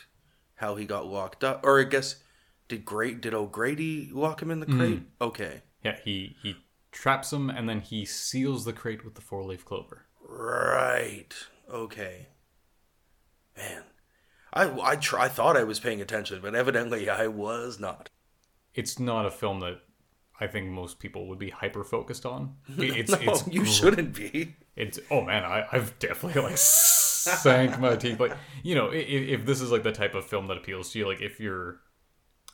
How 0.55 0.75
he 0.75 0.85
got 0.85 1.05
locked 1.05 1.43
up? 1.43 1.61
Or 1.63 1.79
I 1.79 1.83
guess 1.83 2.23
did 2.67 2.85
Great 2.85 3.21
did 3.21 3.33
O'Grady 3.33 4.09
lock 4.11 4.41
him 4.41 4.51
in 4.51 4.59
the 4.59 4.65
mm. 4.65 4.77
crate? 4.77 5.01
Okay. 5.21 5.61
Yeah, 5.83 5.97
he 6.03 6.35
he 6.41 6.55
traps 6.91 7.31
him 7.31 7.49
and 7.49 7.69
then 7.69 7.81
he 7.81 8.05
seals 8.05 8.65
the 8.65 8.73
crate 8.73 9.05
with 9.05 9.15
the 9.15 9.21
four 9.21 9.43
leaf 9.43 9.63
clover. 9.63 10.05
Right. 10.27 11.33
Okay. 11.71 12.27
Man. 13.55 13.83
I 14.53 14.79
I 14.81 14.95
try, 14.95 15.25
I 15.25 15.29
thought 15.29 15.57
I 15.57 15.63
was 15.63 15.79
paying 15.79 16.01
attention, 16.01 16.39
but 16.41 16.55
evidently 16.55 17.09
I 17.09 17.27
was 17.27 17.79
not. 17.79 18.09
It's 18.77 18.99
not 18.99 19.25
a 19.25 19.31
film 19.31 19.59
that 19.61 19.81
I 20.39 20.47
think 20.47 20.67
most 20.69 20.99
people 20.99 21.27
would 21.27 21.39
be 21.39 21.49
hyper 21.49 21.83
focused 21.83 22.25
on. 22.25 22.55
It's 22.77 23.11
no, 23.11 23.17
it's 23.21 23.47
you 23.47 23.61
gr- 23.61 23.65
shouldn't 23.65 24.13
be. 24.13 24.55
It's 24.75 24.99
oh 25.11 25.21
man, 25.21 25.43
I, 25.43 25.65
I've 25.71 25.97
definitely 25.99 26.41
like 26.43 26.57
sank 26.57 27.79
my 27.79 27.95
teeth. 27.95 28.19
Like 28.19 28.33
you 28.63 28.75
know, 28.75 28.87
if, 28.89 29.07
if 29.39 29.45
this 29.45 29.59
is 29.61 29.71
like 29.71 29.83
the 29.83 29.91
type 29.91 30.13
of 30.15 30.25
film 30.25 30.47
that 30.47 30.57
appeals 30.57 30.91
to 30.91 30.99
you, 30.99 31.07
like 31.07 31.21
if 31.21 31.39
you're, 31.39 31.79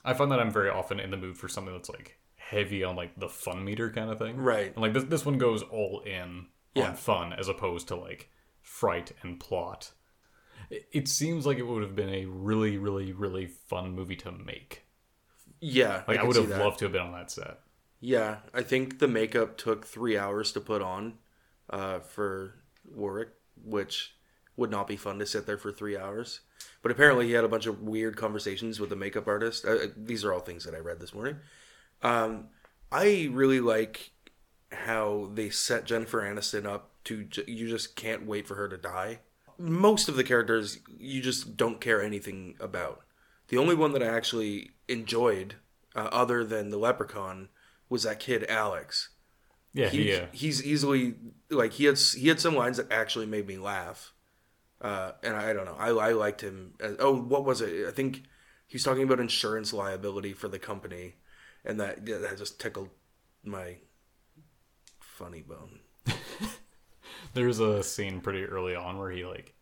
I 0.06 0.14
find 0.14 0.32
that 0.32 0.40
I'm 0.40 0.52
very 0.52 0.70
often 0.70 1.00
in 1.00 1.12
the 1.12 1.18
mood 1.18 1.38
for 1.38 1.48
something 1.48 1.74
that's 1.74 1.90
like 1.90 2.18
heavy 2.36 2.84
on 2.84 2.96
like 2.96 3.18
the 3.20 3.30
fun 3.30 3.64
meter 3.66 3.90
kind 3.92 4.10
of 4.10 4.18
thing. 4.20 4.38
Right. 4.38 4.74
And 4.74 4.78
like 4.82 4.94
this 4.94 5.04
this 5.04 5.26
one 5.26 5.38
goes 5.38 5.62
all 5.64 6.02
in 6.06 6.48
Yeah. 6.76 6.90
on 6.90 6.96
fun 6.96 7.34
as 7.34 7.48
opposed 7.50 7.88
to 7.90 7.96
like 7.96 8.30
fright 8.62 9.12
and 9.24 9.40
plot. 9.40 9.92
It, 10.70 10.88
it 10.94 11.08
seems 11.08 11.46
like 11.46 11.58
it 11.58 11.68
would 11.68 11.84
have 11.84 11.96
been 11.96 12.10
a 12.14 12.26
really 12.26 12.78
really 12.78 13.12
really 13.12 13.48
fun 13.48 13.92
movie 13.94 14.16
to 14.18 14.32
make. 14.32 14.83
Yeah, 15.66 16.04
Like 16.08 16.18
I, 16.18 16.22
can 16.22 16.28
would 16.28 16.36
have 16.36 16.50
loved 16.50 16.80
to 16.80 16.86
have 16.86 16.92
been 16.92 17.02
on 17.02 17.14
that 17.14 17.32
set. 17.32 17.60
Yeah, 18.02 18.38
I 18.54 18.64
think 18.64 19.00
the 19.00 19.08
makeup 19.08 19.58
took 19.58 19.86
three 19.86 20.18
hours 20.18 20.52
to 20.52 20.60
put 20.60 20.82
on 20.82 21.14
uh, 21.70 22.00
for 22.00 22.56
Warwick, 22.94 23.30
which 23.64 24.14
would 24.58 24.70
not 24.70 24.88
be 24.88 24.98
fun 24.98 25.20
to 25.20 25.26
sit 25.26 25.46
there 25.46 25.58
for 25.58 25.72
three 25.72 25.98
hours. 25.98 26.42
But 26.82 26.92
apparently, 26.92 27.28
he 27.28 27.32
had 27.32 27.46
a 27.46 27.50
bunch 27.50 27.66
of 27.66 27.82
weird 27.82 28.18
conversations 28.18 28.78
with 28.78 28.90
the 28.90 28.98
makeup 28.98 29.26
artist. 29.26 29.64
Uh, 29.64 29.88
these 29.96 30.26
are 30.26 30.34
all 30.34 30.42
things 30.42 30.66
that 30.66 30.76
I 30.76 30.80
read 30.80 31.00
this 31.00 31.14
morning. 31.14 31.38
Um, 32.02 32.50
I 32.92 33.30
really 33.32 33.62
like 33.62 34.12
how 34.70 35.30
they 35.34 35.50
set 35.50 35.86
Jennifer 35.86 36.22
Aniston 36.22 36.66
up 36.66 36.92
to 37.06 37.26
you 37.48 37.70
just 37.70 37.96
can't 37.96 38.26
wait 38.26 38.48
for 38.48 38.56
her 38.56 38.68
to 38.68 38.78
die. 38.78 39.20
Most 39.58 40.10
of 40.10 40.18
the 40.18 40.26
characters 40.26 40.80
you 41.00 41.22
just 41.22 41.56
don't 41.56 41.80
care 41.80 42.02
anything 42.02 42.56
about. 42.60 43.04
The 43.54 43.60
only 43.60 43.76
one 43.76 43.92
that 43.92 44.02
I 44.02 44.08
actually 44.08 44.72
enjoyed, 44.88 45.58
uh, 45.96 46.10
other 46.12 46.44
than 46.44 46.72
the 46.72 46.80
Leprechaun, 46.80 47.50
was 47.88 48.02
that 48.02 48.20
kid 48.20 48.48
Alex. 48.50 49.10
Yeah, 49.74 49.90
He, 49.90 50.12
uh, 50.12 50.26
he's 50.32 50.66
easily 50.66 51.14
like 51.52 51.74
he 51.74 51.86
had 51.86 52.00
he 52.00 52.30
had 52.30 52.40
some 52.40 52.56
lines 52.56 52.78
that 52.78 52.92
actually 52.92 53.28
made 53.28 53.46
me 53.46 53.60
laugh, 53.60 54.12
uh, 54.82 55.12
and 55.22 55.36
I, 55.36 55.52
I 55.52 55.54
don't 55.54 55.66
know. 55.66 55.76
I, 55.78 55.90
I 55.90 56.12
liked 56.14 56.42
him. 56.42 56.74
Uh, 56.84 56.94
oh, 56.98 57.16
what 57.16 57.46
was 57.46 57.62
it? 57.62 57.88
I 57.88 57.92
think 57.92 58.24
he 58.66 58.74
was 58.74 58.84
talking 58.84 59.04
about 59.04 59.20
insurance 59.20 59.72
liability 59.72 60.34
for 60.34 60.48
the 60.48 60.58
company, 60.58 61.18
and 61.64 61.80
that 61.80 62.08
yeah, 62.08 62.18
that 62.18 62.40
just 62.40 62.60
tickled 62.60 62.90
my 63.44 63.76
funny 65.00 65.44
bone. 65.44 65.82
There's 67.36 67.60
a 67.60 67.84
scene 67.84 68.20
pretty 68.20 68.46
early 68.46 68.74
on 68.74 68.98
where 68.98 69.12
he 69.12 69.24
like, 69.24 69.54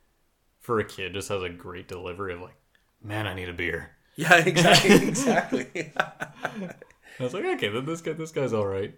for 0.61 0.79
a 0.79 0.85
kid, 0.85 1.11
just 1.11 1.27
has 1.27 1.43
a 1.43 1.49
great 1.49 1.89
delivery 1.89 2.33
of 2.33 2.39
like, 2.39 2.55
"Man, 3.03 3.27
I 3.27 3.33
need 3.33 3.49
a 3.49 3.53
beer." 3.53 3.91
Yeah, 4.15 4.35
exactly, 4.45 5.07
exactly. 5.07 5.91
I 5.95 7.23
was 7.23 7.33
like, 7.33 7.45
okay, 7.45 7.69
then 7.69 7.85
this 7.85 8.01
guy, 8.01 8.13
this 8.13 8.31
guy's 8.31 8.53
all 8.53 8.65
right. 8.67 8.93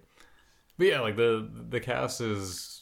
But 0.77 0.87
yeah, 0.87 0.99
like 1.01 1.15
the 1.15 1.49
the 1.69 1.79
cast 1.79 2.21
is, 2.21 2.81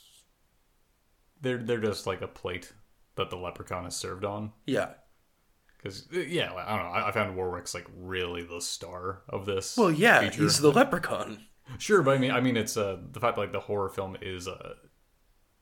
they're 1.41 1.57
they're 1.57 1.79
just 1.81 2.07
like 2.07 2.21
a 2.21 2.27
plate 2.27 2.73
that 3.15 3.29
the 3.29 3.35
leprechaun 3.37 3.85
is 3.85 3.95
served 3.95 4.25
on. 4.25 4.51
yeah. 4.65 4.89
Because 5.77 6.07
yeah, 6.11 6.53
I 6.53 6.77
don't 6.77 6.85
know. 6.85 6.91
I, 6.91 7.07
I 7.09 7.11
found 7.11 7.35
Warwick's 7.35 7.73
like 7.73 7.87
really 7.97 8.43
the 8.43 8.61
star 8.61 9.23
of 9.27 9.47
this. 9.47 9.75
Well, 9.75 9.91
yeah, 9.91 10.21
feature. 10.21 10.43
he's 10.43 10.59
the 10.59 10.71
leprechaun. 10.71 11.39
Sure, 11.77 12.01
but 12.03 12.15
I 12.15 12.17
mean, 12.17 12.31
I 12.31 12.41
mean, 12.41 12.57
it's 12.57 12.75
uh, 12.75 12.97
the 13.13 13.19
fact 13.21 13.35
that 13.35 13.41
like 13.41 13.51
the 13.53 13.61
horror 13.61 13.87
film 13.89 14.17
is. 14.21 14.45
Uh, 14.47 14.73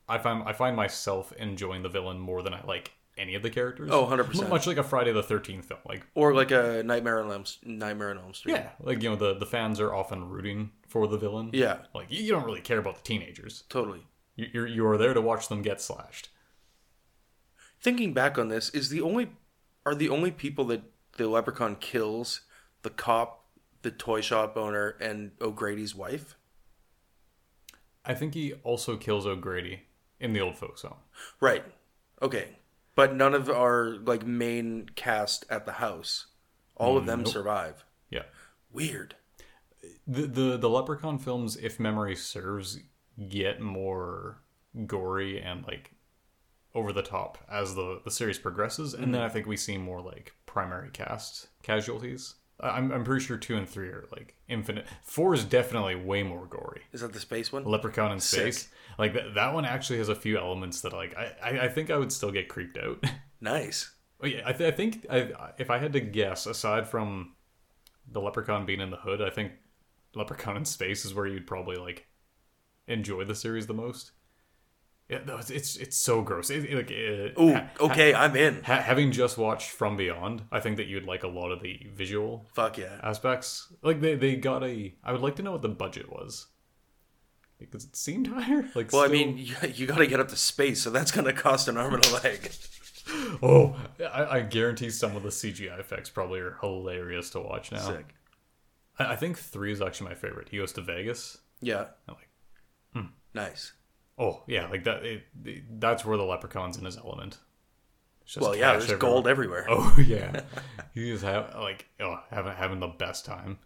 I 0.08 0.18
find 0.18 0.42
I 0.48 0.54
find 0.54 0.76
myself 0.76 1.32
enjoying 1.34 1.84
the 1.84 1.90
villain 1.90 2.20
more 2.20 2.42
than 2.42 2.52
I 2.54 2.64
like 2.66 2.92
any 3.20 3.36
of 3.36 3.44
the 3.44 3.50
characters. 3.50 3.90
Oh, 3.92 4.06
100%. 4.06 4.50
Much 4.50 4.66
like 4.66 4.78
a 4.78 4.84
Friday 4.84 5.12
the 5.12 5.22
Thirteenth 5.22 5.66
film, 5.66 5.80
like 5.86 6.08
Or 6.16 6.34
like 6.34 6.52
a 6.52 6.82
Nightmare 6.84 7.22
on 7.22 7.32
Elm, 7.32 7.44
Nightmare 7.64 8.12
on 8.12 8.18
Elm 8.18 8.34
Street. 8.34 8.54
yeah, 8.54 8.70
like 8.80 9.04
you 9.04 9.10
know 9.10 9.16
the 9.16 9.36
the 9.36 9.46
fans 9.46 9.80
are 9.80 9.94
often 9.94 10.30
rooting 10.30 10.72
for 10.88 11.08
the 11.08 11.18
villain. 11.18 11.50
Yeah, 11.54 11.80
like 11.94 12.08
you, 12.10 12.32
don't 12.32 12.46
really 12.46 12.62
care 12.62 12.80
about 12.80 12.96
the 12.96 13.04
teenagers. 13.04 13.64
totally. 13.70 14.08
You, 14.36 14.48
you're 14.54 14.68
you 14.68 14.88
are 14.88 14.98
there 14.98 15.14
to 15.14 15.22
watch 15.22 15.48
them 15.50 15.62
get 15.62 15.82
slashed. 15.82 16.30
Thinking 17.82 18.14
back 18.14 18.38
on 18.38 18.48
this, 18.50 18.70
is 18.72 18.90
the 18.90 19.02
only 19.02 19.30
are 19.86 19.96
the 19.96 20.10
only 20.10 20.32
people 20.32 20.66
that 20.66 20.82
the 21.18 21.28
leprechaun 21.28 21.76
kills 21.76 22.42
the 22.82 22.90
cop, 22.90 23.46
the 23.82 23.92
toy 23.92 24.22
shop 24.22 24.56
owner, 24.58 24.96
and 25.02 25.32
O'Grady's 25.42 25.94
wife? 25.96 26.36
I 28.06 28.14
think 28.14 28.34
he 28.34 28.54
also 28.64 28.98
kills 28.98 29.26
O'Grady 29.28 29.84
in 30.20 30.34
the 30.34 30.40
old 30.42 30.58
folks 30.58 30.82
home. 30.82 30.96
Right. 31.40 31.64
Okay. 32.22 32.58
But 32.96 33.16
none 33.16 33.34
of 33.34 33.50
our 33.50 33.98
like 33.98 34.26
main 34.26 34.90
cast 34.96 35.46
at 35.50 35.66
the 35.66 35.74
house. 35.74 36.28
All 36.76 36.98
of 36.98 37.06
them 37.06 37.22
mm, 37.22 37.26
Nope. 37.26 37.34
survive. 37.34 37.86
Yeah. 38.10 38.24
Weird. 38.72 39.16
The, 40.08 40.24
the 40.24 40.58
the 40.58 40.70
Leprechaun 40.70 41.20
films, 41.20 41.56
if 41.58 41.80
memory 41.80 42.16
serves, 42.16 42.80
get 43.30 43.62
more 43.62 44.42
gory 44.86 45.42
and 45.42 45.66
like 45.66 45.92
over 46.74 46.94
the 46.94 47.02
top 47.02 47.38
as 52.62 52.68
the 52.68 52.68
the 52.68 52.68
series 52.68 52.68
progresses, 52.68 52.68
and 52.68 52.68
then 52.68 52.68
I 52.68 52.68
think 52.68 52.68
we 52.68 52.68
see 52.68 52.68
more 52.68 52.68
like 52.68 52.68
primary 52.68 52.68
cast 52.68 52.68
casualties. 52.68 52.74
I- 52.76 52.78
I'm 52.78 52.92
I'm 52.92 53.04
pretty 53.04 53.26
sure 53.26 53.38
two 53.38 53.56
and 53.58 53.70
three 53.70 53.88
are 53.90 54.06
like 54.12 54.36
infinite. 54.48 54.86
Four 55.04 55.34
is 55.34 55.44
definitely 55.46 55.96
way 55.96 56.24
more 56.24 56.46
gory. 56.46 56.82
Is 56.92 57.02
that 57.02 57.14
the 57.14 57.20
space 57.20 57.52
one? 57.52 57.64
Leprechaun 57.66 58.12
in 58.12 58.20
Sick. 58.20 58.54
space, 58.54 58.68
like 58.98 59.14
that 59.14 59.34
that 59.36 59.54
one 59.54 59.66
actually 59.66 60.00
has 60.00 60.10
a 60.10 60.16
few 60.16 60.38
elements 60.38 60.82
that 60.82 60.94
like 60.94 61.16
I 61.18 61.32
I, 61.42 61.50
I 61.66 61.68
think 61.70 61.90
I 61.90 61.98
would 61.98 62.12
still 62.12 62.32
get 62.32 62.50
creeped 62.50 62.78
out. 62.78 63.04
Nice. 63.42 63.92
Oh 64.22 64.28
yeah, 64.28 64.42
I, 64.46 64.52
th- 64.52 64.74
I 64.74 64.76
think 64.76 65.06
I, 65.10 65.30
if 65.58 65.70
I 65.70 65.78
had 65.78 65.94
to 65.94 66.02
guess, 66.02 66.46
aside 66.46 66.90
from 66.90 67.36
the 68.12 68.20
leprechaun 68.20 68.66
being 68.66 68.82
in 68.82 68.90
the 68.90 68.98
hood, 68.98 69.22
I 69.22 69.30
think 69.30 69.54
Leprechaun 70.14 70.58
in 70.58 70.66
Space 70.66 71.06
is 71.06 71.14
where 71.14 71.26
you'd 71.26 71.48
probably 71.48 71.78
like 71.78 72.06
enjoy 72.88 73.24
the 73.24 73.36
series 73.36 73.66
the 73.68 73.74
most. 73.74 74.12
Yeah, 75.10 75.20
no, 75.26 75.38
it's 75.38 75.50
it's, 75.50 75.76
it's 75.76 75.98
so 75.98 76.22
gross. 76.22 76.52
It, 76.52 76.66
it, 76.66 76.76
like, 76.76 76.92
it, 76.92 77.34
Ooh, 77.40 77.56
ha- 77.56 77.68
okay, 77.80 78.14
I'm 78.14 78.36
in. 78.36 78.62
ha- 78.64 78.82
having 78.82 79.12
just 79.12 79.40
watched 79.40 79.72
From 79.72 79.98
Beyond, 79.98 80.44
I 80.52 80.60
think 80.60 80.78
that 80.78 80.86
you'd 80.86 81.06
like 81.06 81.24
a 81.24 81.28
lot 81.28 81.52
of 81.52 81.64
the 81.64 81.88
visual 81.92 82.46
Fuck 82.54 82.78
yeah. 82.78 83.00
aspects. 83.02 83.74
Like 83.82 84.02
they 84.02 84.14
they 84.14 84.36
got 84.36 84.64
a. 84.64 84.94
I 85.04 85.12
would 85.12 85.22
like 85.22 85.36
to 85.38 85.44
know 85.44 85.52
what 85.52 85.64
the 85.64 85.70
budget 85.70 86.12
was. 86.12 86.48
Because 87.58 87.86
it 87.86 87.96
seemed 87.96 88.28
higher. 88.28 88.70
Like 88.76 88.94
Well, 88.94 89.02
I 89.02 89.08
mean, 89.08 89.38
you, 89.38 89.56
you 89.74 89.88
got 89.88 89.98
to 89.98 90.08
get 90.08 90.20
up 90.20 90.30
to 90.30 90.36
space, 90.36 90.82
so 90.82 90.92
that's 90.92 91.12
going 91.12 91.26
to 91.26 91.34
cost 91.34 91.68
an 91.68 91.76
arm 91.76 91.96
and 91.96 92.06
a 92.06 92.14
leg. 92.14 92.52
oh, 93.44 93.76
I, 94.00 94.38
I 94.38 94.42
guarantee 94.42 94.92
some 94.92 95.16
of 95.16 95.24
the 95.24 95.30
CGI 95.30 95.80
effects 95.80 96.10
probably 96.10 96.40
are 96.40 96.58
hilarious 96.62 97.32
to 97.32 97.40
watch 97.42 97.72
now. 97.72 97.80
Sick. 97.80 98.14
I, 99.00 99.14
I 99.14 99.16
think 99.16 99.38
three 99.38 99.72
is 99.72 99.82
actually 99.82 100.10
my 100.10 100.16
favorite. 100.16 100.50
He 100.50 100.58
goes 100.58 100.72
to 100.74 100.82
Vegas. 100.82 101.40
Yeah. 101.62 101.86
I'm 102.08 102.16
like, 102.16 102.30
hmm. 102.94 103.12
Nice. 103.34 103.74
Oh 104.20 104.44
yeah, 104.48 104.68
like 104.68 104.84
that. 104.84 105.06
It, 105.06 105.24
that's 105.80 106.06
where 106.06 106.18
the 106.18 106.24
leprechaun's 106.24 106.78
in 106.78 106.86
his 106.86 106.98
element. 106.98 107.40
Well, 108.40 108.56
yeah, 108.56 108.74
there's 108.74 108.84
everywhere. 108.84 109.00
gold 109.00 109.28
everywhere. 109.28 109.66
Oh 109.70 109.96
yeah, 110.06 110.42
he 110.94 111.10
is 111.12 111.22
have, 111.24 111.56
like 111.56 111.88
oh, 112.00 112.20
having 112.30 112.54
having 112.54 112.80
the 112.80 112.88
best 112.88 113.26
time. 113.26 113.58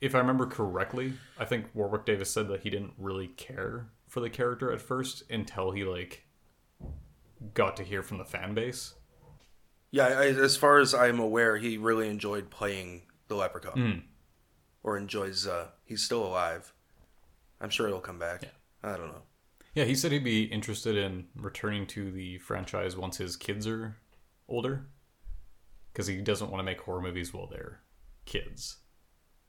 If 0.00 0.14
I 0.14 0.18
remember 0.18 0.46
correctly, 0.46 1.14
I 1.38 1.44
think 1.44 1.66
Warwick 1.74 2.04
Davis 2.04 2.30
said 2.30 2.48
that 2.48 2.62
he 2.62 2.70
didn't 2.70 2.94
really 2.98 3.28
care 3.28 3.86
for 4.08 4.20
the 4.20 4.28
character 4.28 4.72
at 4.72 4.80
first 4.82 5.22
until 5.30 5.70
he 5.70 5.84
like 5.84 6.24
got 7.54 7.76
to 7.76 7.84
hear 7.84 8.02
from 8.02 8.18
the 8.18 8.24
fan 8.24 8.52
base. 8.52 8.94
Yeah, 9.90 10.06
I, 10.06 10.26
as 10.26 10.56
far 10.56 10.78
as 10.78 10.94
I'm 10.94 11.20
aware, 11.20 11.58
he 11.58 11.76
really 11.76 12.08
enjoyed 12.08 12.50
playing 12.50 13.02
the 13.28 13.36
leprechaun. 13.36 13.72
Hmm. 13.72 13.98
Or 14.82 14.96
enjoys, 14.96 15.46
uh, 15.46 15.68
he's 15.84 16.02
still 16.02 16.26
alive. 16.26 16.72
I'm 17.60 17.70
sure 17.70 17.86
he'll 17.86 18.00
come 18.00 18.18
back. 18.18 18.42
I 18.82 18.96
don't 18.96 19.08
know. 19.08 19.22
Yeah, 19.74 19.84
he 19.84 19.94
said 19.94 20.12
he'd 20.12 20.24
be 20.24 20.44
interested 20.44 20.96
in 20.96 21.26
returning 21.34 21.86
to 21.88 22.10
the 22.10 22.38
franchise 22.38 22.96
once 22.96 23.16
his 23.16 23.36
kids 23.36 23.66
are 23.66 23.96
older, 24.48 24.86
because 25.92 26.06
he 26.06 26.20
doesn't 26.20 26.50
want 26.50 26.60
to 26.60 26.64
make 26.64 26.80
horror 26.80 27.00
movies 27.00 27.32
while 27.32 27.46
they're 27.46 27.80
kids. 28.26 28.78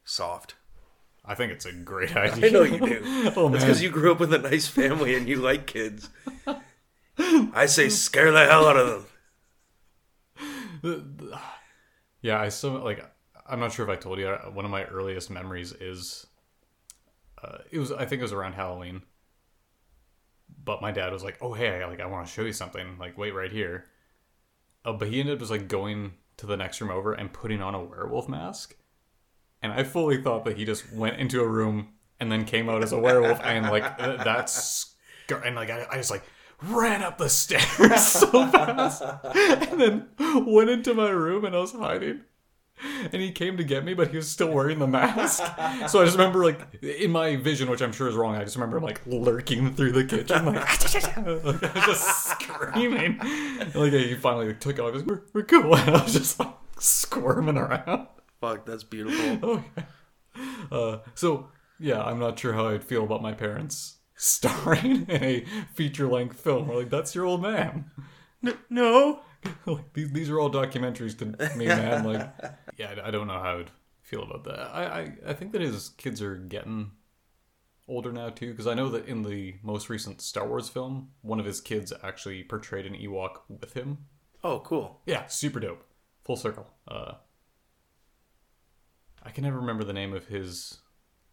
Soft. 0.06 0.56
I 1.26 1.36
think 1.36 1.52
it's 1.52 1.66
a 1.66 1.74
great 1.74 2.16
idea. 2.16 2.48
I 2.48 2.50
know 2.50 2.64
you 2.64 2.80
do. 2.80 3.02
oh 3.36 3.50
That's 3.50 3.64
because 3.64 3.82
you 3.82 3.90
grew 3.90 4.12
up 4.12 4.20
with 4.20 4.34
a 4.34 4.38
nice 4.38 4.68
family 4.68 5.16
and 5.16 5.28
you 5.28 5.38
like 5.38 5.68
kids. 5.68 6.10
I 7.18 7.66
say 7.68 7.90
scare 7.90 8.32
the 8.32 8.46
hell 8.46 8.68
out 8.68 8.78
of 8.78 9.10
them. 10.82 11.30
yeah, 12.22 12.42
I 12.42 12.50
still 12.50 12.80
like. 12.80 13.04
I'm 13.46 13.60
not 13.60 13.74
sure 13.74 13.90
if 13.90 13.92
I 13.92 14.00
told 14.00 14.20
you. 14.20 14.28
One 14.54 14.66
of 14.66 14.72
my 14.72 14.86
earliest 14.86 15.30
memories 15.30 15.74
is, 15.74 16.26
uh, 17.44 17.58
it 17.72 17.78
was 17.78 17.92
I 17.92 18.06
think 18.06 18.20
it 18.20 18.24
was 18.24 18.34
around 18.34 18.54
Halloween. 18.54 19.04
But 20.64 20.82
my 20.82 20.92
dad 20.92 21.12
was 21.12 21.24
like, 21.24 21.38
"Oh 21.42 21.54
hey, 21.54 21.86
like 21.86 22.00
I 22.00 22.06
want 22.06 22.26
to 22.28 22.32
show 22.32 22.44
you 22.44 22.54
something. 22.54 22.98
Like 22.98 23.18
wait 23.18 23.34
right 23.34 23.52
here." 23.52 23.86
Uh, 24.86 24.94
but 24.94 25.08
he 25.08 25.20
ended 25.20 25.36
up 25.36 25.40
just 25.40 25.52
like 25.52 25.68
going 25.68 26.14
to 26.38 26.46
the 26.46 26.58
next 26.58 26.82
room 26.82 26.92
over 26.92 27.14
and 27.14 27.32
putting 27.32 27.62
on 27.62 27.76
a 27.76 27.84
werewolf 27.84 28.28
mask, 28.28 28.76
and 29.62 29.72
I 29.72 29.84
fully 29.84 30.22
thought 30.22 30.46
that 30.46 30.58
he 30.58 30.66
just 30.66 30.92
went 30.94 31.20
into 31.20 31.42
a 31.42 31.48
room 31.48 31.90
and 32.20 32.32
then 32.32 32.46
came 32.46 32.70
out 32.70 32.84
as 32.84 32.92
a 32.92 33.00
werewolf, 33.00 33.40
and 33.44 33.70
like 33.70 33.98
that's 33.98 34.96
and 35.44 35.56
like 35.56 35.70
I, 35.70 35.86
I 35.92 35.98
just 35.98 36.12
like 36.12 36.24
ran 36.62 37.02
up 37.02 37.18
the 37.18 37.30
stairs 37.30 38.02
so 38.02 38.48
fast, 38.48 39.02
and 39.36 39.82
then 39.82 40.10
went 40.46 40.70
into 40.70 40.94
my 40.94 41.10
room 41.10 41.46
and 41.46 41.56
I 41.56 41.60
was 41.60 41.74
hiding. 41.74 42.22
And 43.12 43.22
he 43.22 43.32
came 43.32 43.58
to 43.58 43.64
get 43.64 43.84
me, 43.86 43.94
but 43.94 44.10
he 44.10 44.18
was 44.18 44.30
still 44.30 44.52
wearing 44.52 44.80
the 44.80 44.88
mask. 44.88 45.44
So 45.88 46.02
I 46.02 46.06
just 46.06 46.18
remember, 46.18 46.44
like, 46.44 46.84
in 46.84 47.12
my 47.12 47.36
vision, 47.36 47.70
which 47.70 47.82
I'm 47.82 47.92
sure 47.92 48.08
is 48.08 48.16
wrong, 48.16 48.36
I 48.36 48.44
just 48.44 48.56
remember 48.56 48.78
him, 48.78 48.84
like, 48.84 49.02
lurking 49.06 49.74
through 49.74 49.92
the 49.94 50.04
kitchen, 50.04 50.46
like, 50.46 50.56
like 51.44 51.74
just 51.86 52.26
screaming. 52.30 53.18
And, 53.22 53.76
like, 53.76 53.94
he 53.94 54.16
finally 54.16 54.48
like, 54.48 54.60
took 54.60 54.80
off. 54.80 55.02
We're, 55.06 55.22
we're 55.34 55.44
cool. 55.44 55.76
And 55.76 55.90
I 55.96 56.04
was 56.04 56.14
just, 56.14 56.40
like, 56.40 56.54
squirming 56.80 57.58
around. 57.58 58.08
Fuck, 58.42 58.66
that's 58.66 58.84
beautiful. 58.84 59.64
Okay. 59.76 59.86
Uh, 60.72 60.98
so, 61.14 61.50
yeah, 61.80 62.02
I'm 62.02 62.18
not 62.18 62.40
sure 62.40 62.54
how 62.54 62.68
I'd 62.70 62.84
feel 62.84 63.04
about 63.04 63.22
my 63.22 63.34
parents 63.34 63.98
starring 64.16 65.06
in 65.08 65.24
a 65.24 65.46
feature 65.76 66.08
length 66.08 66.40
film. 66.40 66.68
We're 66.68 66.78
like, 66.78 66.90
that's 66.90 67.14
your 67.14 67.26
old 67.26 67.44
man. 67.44 67.92
no. 68.70 69.22
Like, 69.66 69.86
these, 69.94 70.12
these 70.12 70.30
are 70.30 70.40
all 70.40 70.52
documentaries 70.52 71.18
to 71.20 71.56
me, 71.58 71.66
man. 71.68 72.04
Like, 72.04 72.34
yeah, 72.78 72.96
I, 73.04 73.08
I 73.08 73.12
don't 73.12 73.28
know 73.28 73.40
how 73.40 73.60
I'd 73.60 73.72
feel 74.02 74.24
about 74.24 74.44
that. 74.46 74.60
I, 74.60 74.84
I, 74.84 75.12
I 75.28 75.34
think 75.34 75.52
that 75.54 75.62
his 75.62 75.90
kids 75.90 76.22
are 76.22 76.36
getting 76.36 76.92
older 77.88 78.12
now 78.12 78.30
too, 78.30 78.52
because 78.52 78.68
I 78.68 78.74
know 78.74 78.90
that 78.90 79.08
in 79.08 79.24
the 79.24 79.56
most 79.64 79.90
recent 79.90 80.22
Star 80.22 80.48
Wars 80.48 80.70
film, 80.70 81.10
one 81.22 81.40
of 81.40 81.46
his 81.46 81.62
kids 81.62 81.92
actually 82.04 82.44
portrayed 82.44 82.86
an 82.86 82.94
Ewok 82.94 83.38
with 83.50 83.74
him. 83.74 84.00
Oh, 84.44 84.60
cool. 84.60 85.02
Yeah, 85.06 85.26
super 85.28 85.60
dope. 85.60 85.84
Full 86.24 86.36
circle. 86.36 86.68
Uh, 86.88 87.14
I 89.22 89.30
can 89.32 89.44
never 89.44 89.58
remember 89.58 89.84
the 89.84 89.94
name 89.94 90.14
of 90.14 90.28
his 90.28 90.80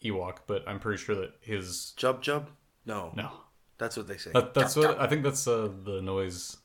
Ewok, 0.05 0.39
but 0.47 0.63
I'm 0.69 0.79
pretty 0.79 1.03
sure 1.03 1.15
that 1.17 1.33
his 1.41 1.93
Jub 1.97 2.23
Jub? 2.23 2.47
No. 2.87 3.13
no, 3.15 3.31
That's 3.79 3.97
what 3.97 4.09
they 4.09 4.17
say. 4.17 4.31
that, 4.33 4.55
that's 4.55 4.75
what 4.75 4.99
I 5.01 5.07
think. 5.07 5.23
That's 5.23 5.47
uh, 5.47 5.69
the 5.85 6.01
noise 6.01 6.57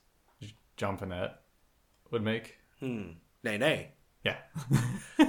John 0.76 0.96
Finette 0.96 1.40
would 2.10 2.22
make. 2.22 2.56
Hmm. 2.80 3.12
Nay, 3.42 3.58
nay. 3.58 3.90
Yeah. 4.24 4.36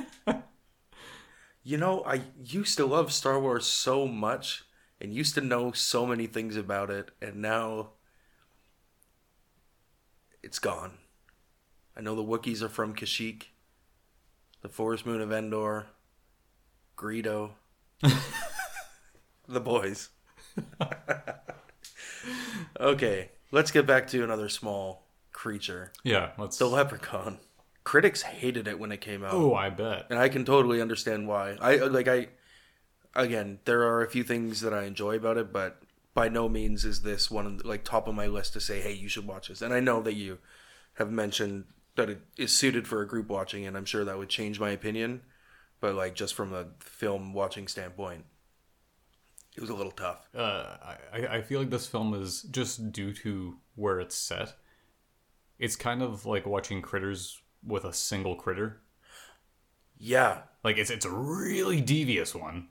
You 1.68 1.76
know, 1.76 2.02
I 2.06 2.22
used 2.42 2.78
to 2.78 2.86
love 2.86 3.12
Star 3.12 3.42
Wars 3.42 3.66
so 3.66 4.08
much 4.08 4.64
and 5.02 5.14
used 5.14 5.36
to 5.36 5.42
know 5.42 5.74
so 5.74 6.06
many 6.06 6.26
things 6.26 6.56
about 6.56 6.90
it, 6.90 7.12
and 7.22 7.42
now 7.42 7.90
it's 10.42 10.60
gone. 10.60 10.94
I 11.94 12.00
know 12.00 12.16
the 12.16 12.24
Wookiees 12.24 12.62
are 12.62 12.70
from 12.70 12.96
Kashyyyk, 12.96 13.48
the 14.62 14.70
Forest 14.70 15.06
Moon 15.06 15.20
of 15.20 15.34
Endor, 15.34 15.88
Greedo, 16.98 17.50
the 19.46 19.60
boys. 19.60 20.08
okay, 22.80 23.32
let's 23.52 23.72
get 23.72 23.86
back 23.86 24.08
to 24.08 24.24
another 24.24 24.48
small 24.48 25.07
creature, 25.38 25.92
Yeah, 26.04 26.32
let's. 26.40 26.58
the 26.58 26.66
leprechaun. 26.66 27.38
Critics 27.84 28.24
hated 28.24 28.68
it 28.68 28.80
when 28.80 28.92
it 28.92 29.00
came 29.00 29.24
out 29.24 29.34
oh, 29.34 29.54
I 29.54 29.70
bet. 29.70 30.08
and 30.10 30.18
I 30.20 30.28
can 30.30 30.44
totally 30.44 30.82
understand 30.82 31.28
why. 31.28 31.56
I 31.62 31.76
like 31.76 32.08
I 32.08 32.28
again, 33.16 33.60
there 33.66 33.84
are 33.84 34.02
a 34.04 34.10
few 34.10 34.24
things 34.24 34.62
that 34.62 34.74
I 34.74 34.84
enjoy 34.84 35.16
about 35.16 35.38
it, 35.38 35.54
but 35.54 35.80
by 36.14 36.28
no 36.28 36.50
means 36.50 36.84
is 36.84 37.04
this 37.04 37.30
one 37.30 37.62
like 37.64 37.84
top 37.84 38.08
of 38.08 38.16
my 38.16 38.26
list 38.26 38.54
to 38.54 38.60
say, 38.60 38.82
"Hey, 38.82 38.94
you 38.94 39.08
should 39.08 39.28
watch 39.28 39.48
this." 39.48 39.62
And 39.62 39.74
I 39.74 39.80
know 39.80 40.02
that 40.02 40.16
you 40.16 40.40
have 40.96 41.12
mentioned 41.12 41.66
that 41.96 42.10
it 42.10 42.22
is 42.36 42.52
suited 42.52 42.88
for 42.88 43.02
a 43.02 43.08
group 43.08 43.30
watching, 43.30 43.66
and 43.66 43.78
I'm 43.78 43.86
sure 43.86 44.04
that 44.04 44.18
would 44.18 44.30
change 44.30 44.60
my 44.60 44.72
opinion. 44.72 45.22
But 45.80 45.94
like 45.94 46.16
just 46.16 46.34
from 46.34 46.54
a 46.54 46.66
film 46.80 47.32
watching 47.34 47.68
standpoint, 47.68 48.26
it 49.56 49.62
was 49.62 49.70
a 49.70 49.76
little 49.76 49.92
tough. 49.92 50.28
Uh, 50.36 50.78
I, 51.14 51.28
I 51.38 51.42
feel 51.44 51.60
like 51.60 51.70
this 51.70 51.88
film 51.88 52.14
is 52.16 52.42
just 52.42 52.92
due 52.92 53.14
to 53.14 53.58
where 53.76 54.00
it's 54.00 54.16
set. 54.16 54.56
It's 55.60 55.76
kind 55.76 56.02
of 56.02 56.26
like 56.26 56.46
watching 56.46 56.82
critters 56.82 57.42
with 57.66 57.84
a 57.86 57.94
single 57.94 58.36
critter. 58.36 58.82
Yeah, 60.00 60.42
Like 60.64 60.78
it's 60.78 60.92
it's 60.92 61.06
a 61.06 61.10
really 61.12 61.82
devious 61.82 62.36
one, 62.36 62.68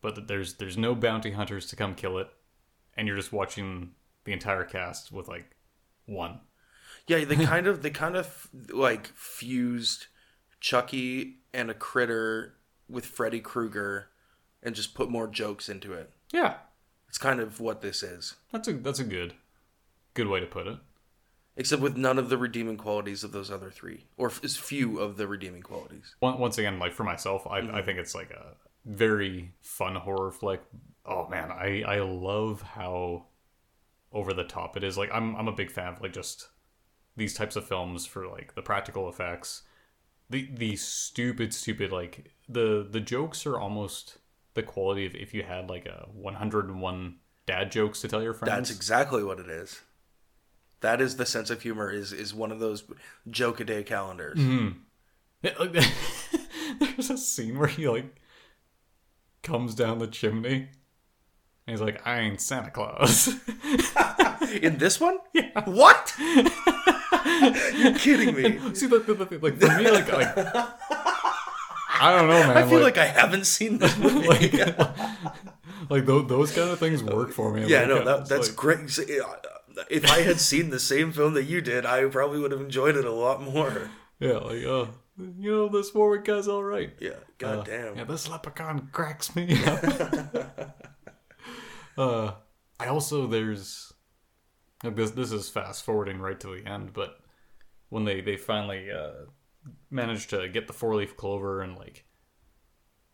but 0.00 0.28
there's 0.28 0.54
there's 0.54 0.78
no 0.78 0.94
bounty 0.94 1.32
hunters 1.32 1.66
to 1.66 1.76
come 1.76 1.94
kill 1.94 2.18
it, 2.18 2.28
and 2.96 3.08
you're 3.08 3.16
just 3.16 3.32
watching 3.32 3.92
the 4.24 4.32
entire 4.32 4.64
cast 4.64 5.10
with 5.10 5.26
like 5.26 5.56
one. 6.06 6.40
yeah. 7.08 7.24
They 7.24 7.36
kind 7.44 7.66
of 7.66 7.82
they 7.82 7.90
kind 7.90 8.16
of 8.16 8.48
like 8.72 9.08
fused 9.08 10.06
Chucky 10.60 11.38
and 11.52 11.68
a 11.70 11.74
critter 11.74 12.54
with 12.88 13.06
Freddy 13.06 13.40
Krueger, 13.40 14.10
and 14.62 14.74
just 14.76 14.94
put 14.94 15.10
more 15.10 15.26
jokes 15.26 15.68
into 15.68 15.92
it. 15.92 16.12
Yeah, 16.32 16.54
It's 17.08 17.18
kind 17.18 17.40
of 17.40 17.58
what 17.58 17.80
this 17.80 18.04
is. 18.04 18.36
that's 18.52 18.68
a 18.68 18.74
that's 18.74 19.00
a 19.00 19.04
good 19.04 19.34
good 20.14 20.28
way 20.28 20.38
to 20.38 20.46
put 20.46 20.68
it. 20.68 20.78
Except 21.56 21.82
with 21.82 21.96
none 21.96 22.18
of 22.18 22.28
the 22.28 22.38
redeeming 22.38 22.76
qualities 22.76 23.24
of 23.24 23.32
those 23.32 23.50
other 23.50 23.70
three, 23.70 24.06
or 24.16 24.32
as 24.42 24.56
few 24.56 24.98
of 24.98 25.16
the 25.16 25.26
redeeming 25.26 25.62
qualities. 25.62 26.14
Once 26.20 26.58
again, 26.58 26.78
like 26.78 26.92
for 26.92 27.04
myself, 27.04 27.46
I 27.46 27.60
mm-hmm. 27.60 27.74
I 27.74 27.82
think 27.82 27.98
it's 27.98 28.14
like 28.14 28.30
a 28.30 28.54
very 28.84 29.52
fun 29.60 29.96
horror 29.96 30.30
flick. 30.30 30.62
Oh 31.04 31.28
man, 31.28 31.50
I 31.50 31.82
I 31.86 32.00
love 32.00 32.62
how 32.62 33.26
over 34.12 34.32
the 34.32 34.44
top 34.44 34.76
it 34.76 34.84
is. 34.84 34.98
Like 34.98 35.10
I'm 35.12 35.36
I'm 35.36 35.48
a 35.48 35.52
big 35.52 35.70
fan 35.70 35.94
of 35.94 36.00
like 36.00 36.12
just 36.12 36.48
these 37.16 37.34
types 37.34 37.56
of 37.56 37.66
films 37.66 38.06
for 38.06 38.26
like 38.26 38.54
the 38.54 38.62
practical 38.62 39.08
effects. 39.08 39.62
The 40.28 40.48
the 40.52 40.76
stupid 40.76 41.52
stupid 41.52 41.92
like 41.92 42.32
the 42.48 42.86
the 42.88 43.00
jokes 43.00 43.46
are 43.46 43.58
almost 43.58 44.18
the 44.54 44.62
quality 44.62 45.06
of 45.06 45.14
if 45.14 45.34
you 45.34 45.42
had 45.42 45.68
like 45.68 45.86
a 45.86 46.08
101 46.12 47.16
dad 47.46 47.70
jokes 47.70 48.00
to 48.00 48.08
tell 48.08 48.22
your 48.22 48.34
friends. 48.34 48.54
That's 48.54 48.70
exactly 48.70 49.22
what 49.22 49.40
it 49.40 49.48
is. 49.48 49.80
That 50.80 51.00
is 51.00 51.16
the 51.16 51.26
sense 51.26 51.50
of 51.50 51.62
humor. 51.62 51.90
Is 51.90 52.12
is 52.12 52.34
one 52.34 52.52
of 52.52 52.58
those 52.58 52.84
joke 53.28 53.60
a 53.60 53.64
day 53.64 53.82
calendars. 53.82 54.38
Mm-hmm. 54.38 54.78
Yeah, 55.42 55.52
like, 55.58 55.72
there's 56.80 57.10
a 57.10 57.18
scene 57.18 57.58
where 57.58 57.68
he 57.68 57.88
like 57.88 58.16
comes 59.42 59.74
down 59.74 59.98
the 59.98 60.06
chimney 60.06 60.68
and 61.66 61.78
he's 61.78 61.80
like, 61.80 62.06
I 62.06 62.20
ain't 62.20 62.40
Santa 62.40 62.70
Claus. 62.70 63.28
In 64.62 64.78
this 64.78 64.98
one, 65.00 65.18
yeah. 65.32 65.64
What? 65.64 66.14
You're 66.18 67.94
kidding 67.94 68.34
me. 68.34 68.74
See, 68.74 68.86
the, 68.86 68.98
the, 68.98 69.14
the, 69.14 69.38
like 69.38 69.58
for 69.58 69.76
me, 69.78 69.90
like, 69.90 70.10
like 70.12 70.36
I 70.36 72.16
don't 72.16 72.28
know, 72.28 72.40
man. 72.40 72.56
I 72.56 72.68
feel 72.68 72.80
like, 72.80 72.96
like, 72.96 72.98
I 72.98 73.06
haven't 73.06 73.44
seen 73.44 73.78
this 73.78 73.96
movie. 73.98 74.26
like, 74.26 74.52
like 75.90 76.06
those, 76.06 76.26
those 76.28 76.52
kind 76.52 76.70
of 76.70 76.78
things 76.78 77.02
work 77.02 77.30
for 77.30 77.52
me. 77.52 77.66
yeah, 77.66 77.84
no, 77.84 78.02
that, 78.04 78.28
that's 78.28 78.48
like- 78.48 78.56
great. 78.56 78.98
Uh, 79.80 79.84
If 79.90 80.10
I 80.10 80.20
had 80.22 80.38
seen 80.40 80.70
the 80.70 80.78
same 80.80 81.12
film 81.12 81.34
that 81.34 81.44
you 81.44 81.60
did, 81.60 81.86
I 81.86 82.04
probably 82.06 82.38
would 82.40 82.52
have 82.52 82.60
enjoyed 82.60 82.96
it 82.96 83.04
a 83.04 83.12
lot 83.12 83.42
more. 83.42 83.90
Yeah, 84.22 84.32
like, 84.36 84.62
uh, 84.66 84.84
you 85.38 85.50
know, 85.50 85.68
this 85.70 85.94
Warwick 85.94 86.26
guy's 86.26 86.46
all 86.46 86.62
right. 86.62 86.92
Yeah, 87.00 87.12
Uh, 87.12 87.16
goddamn. 87.38 87.96
Yeah, 87.96 88.04
this 88.04 88.28
leprechaun 88.28 88.90
cracks 88.92 89.34
me 89.34 89.58
up. 89.64 90.76
uh, 91.96 92.32
I 92.78 92.86
also 92.88 93.26
there's 93.26 93.94
like 94.84 94.96
this. 94.96 95.12
This 95.12 95.32
is 95.32 95.48
fast 95.48 95.84
forwarding 95.86 96.18
right 96.18 96.38
to 96.40 96.48
the 96.54 96.68
end, 96.68 96.92
but 96.92 97.18
when 97.88 98.04
they 98.04 98.20
they 98.20 98.36
finally 98.36 98.90
uh, 98.90 99.24
managed 99.90 100.28
to 100.30 100.48
get 100.50 100.66
the 100.66 100.74
four 100.74 100.94
leaf 100.96 101.16
clover 101.16 101.62
and 101.62 101.78
like 101.78 102.04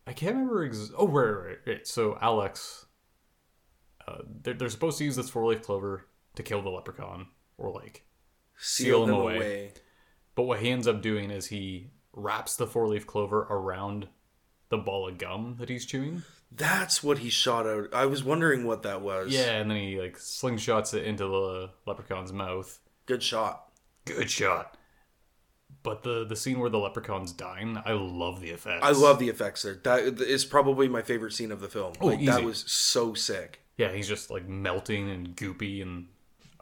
I 0.05 0.11
can't 0.11 0.35
remember. 0.35 0.65
Ex- 0.65 0.91
oh, 0.97 1.07
right, 1.07 1.29
right, 1.29 1.57
right. 1.65 1.87
So 1.87 2.17
Alex, 2.21 2.85
uh, 4.05 4.17
they're 4.43 4.55
they're 4.55 4.69
supposed 4.69 4.97
to 4.97 5.05
use 5.05 5.15
this 5.15 5.29
four 5.29 5.45
leaf 5.49 5.61
clover 5.61 6.05
to 6.37 6.43
kill 6.43 6.61
the 6.61 6.69
leprechaun 6.69 7.27
or 7.57 7.71
like 7.71 8.05
seal 8.57 9.03
him 9.03 9.13
away. 9.13 9.73
But 10.35 10.43
what 10.43 10.59
he 10.59 10.69
ends 10.69 10.87
up 10.87 11.01
doing 11.01 11.31
is 11.31 11.47
he 11.47 11.91
wraps 12.13 12.55
the 12.55 12.67
four 12.67 12.87
leaf 12.87 13.05
clover 13.05 13.41
around 13.49 14.07
the 14.69 14.77
ball 14.77 15.07
of 15.07 15.17
gum 15.17 15.55
that 15.59 15.69
he's 15.69 15.85
chewing. 15.85 16.23
That's 16.51 17.03
what 17.03 17.19
he 17.19 17.29
shot 17.29 17.67
out. 17.67 17.93
I 17.93 18.05
was 18.05 18.23
wondering 18.23 18.65
what 18.65 18.83
that 18.83 19.01
was. 19.01 19.31
Yeah, 19.31 19.57
and 19.57 19.69
then 19.69 19.77
he 19.77 19.99
like 19.99 20.17
slingshots 20.17 20.93
it 20.93 21.05
into 21.05 21.25
the 21.25 21.71
leprechaun's 21.85 22.31
mouth. 22.31 22.79
Good 23.05 23.21
shot. 23.21 23.71
Good 24.05 24.29
shot. 24.29 24.77
But 25.83 26.03
the 26.03 26.25
the 26.25 26.35
scene 26.35 26.59
where 26.59 26.69
the 26.69 26.79
leprechaun's 26.79 27.33
dying, 27.33 27.81
I 27.85 27.93
love 27.93 28.41
the 28.41 28.51
effects. 28.51 28.85
I 28.85 28.91
love 28.91 29.19
the 29.19 29.29
effects 29.29 29.63
there. 29.63 29.79
That 29.83 30.21
is 30.21 30.45
probably 30.45 30.87
my 30.87 31.01
favorite 31.01 31.33
scene 31.33 31.51
of 31.51 31.59
the 31.59 31.67
film. 31.67 31.93
Oh, 31.99 32.07
like, 32.07 32.23
that 32.25 32.43
was 32.43 32.63
so 32.67 33.13
sick. 33.13 33.61
Yeah, 33.77 33.91
he's 33.91 34.07
just 34.07 34.29
like 34.29 34.47
melting 34.47 35.09
and 35.09 35.35
goopy 35.35 35.81
and 35.81 36.07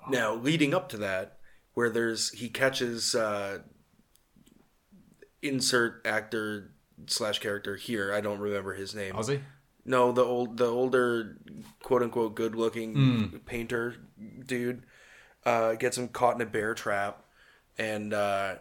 Now, 0.09 0.35
leading 0.35 0.73
up 0.73 0.89
to 0.89 0.97
that, 0.97 1.39
where 1.73 1.89
there's 1.89 2.31
he 2.31 2.49
catches 2.49 3.15
uh, 3.15 3.59
insert 5.41 6.05
actor 6.05 6.71
slash 7.07 7.39
character 7.39 7.75
here. 7.75 8.13
I 8.13 8.21
don't 8.21 8.39
remember 8.39 8.73
his 8.73 8.95
name. 8.95 9.13
Ozzy. 9.13 9.41
No, 9.85 10.11
the 10.11 10.23
old 10.23 10.57
the 10.57 10.65
older 10.67 11.37
quote 11.83 12.01
unquote 12.01 12.35
good 12.35 12.55
looking 12.55 12.93
Hmm. 12.93 13.37
painter 13.45 13.95
dude 14.45 14.83
uh, 15.45 15.73
gets 15.75 15.97
him 15.97 16.07
caught 16.07 16.35
in 16.35 16.41
a 16.41 16.45
bear 16.45 16.73
trap, 16.73 17.23
and 17.77 18.13
uh, 18.13 18.55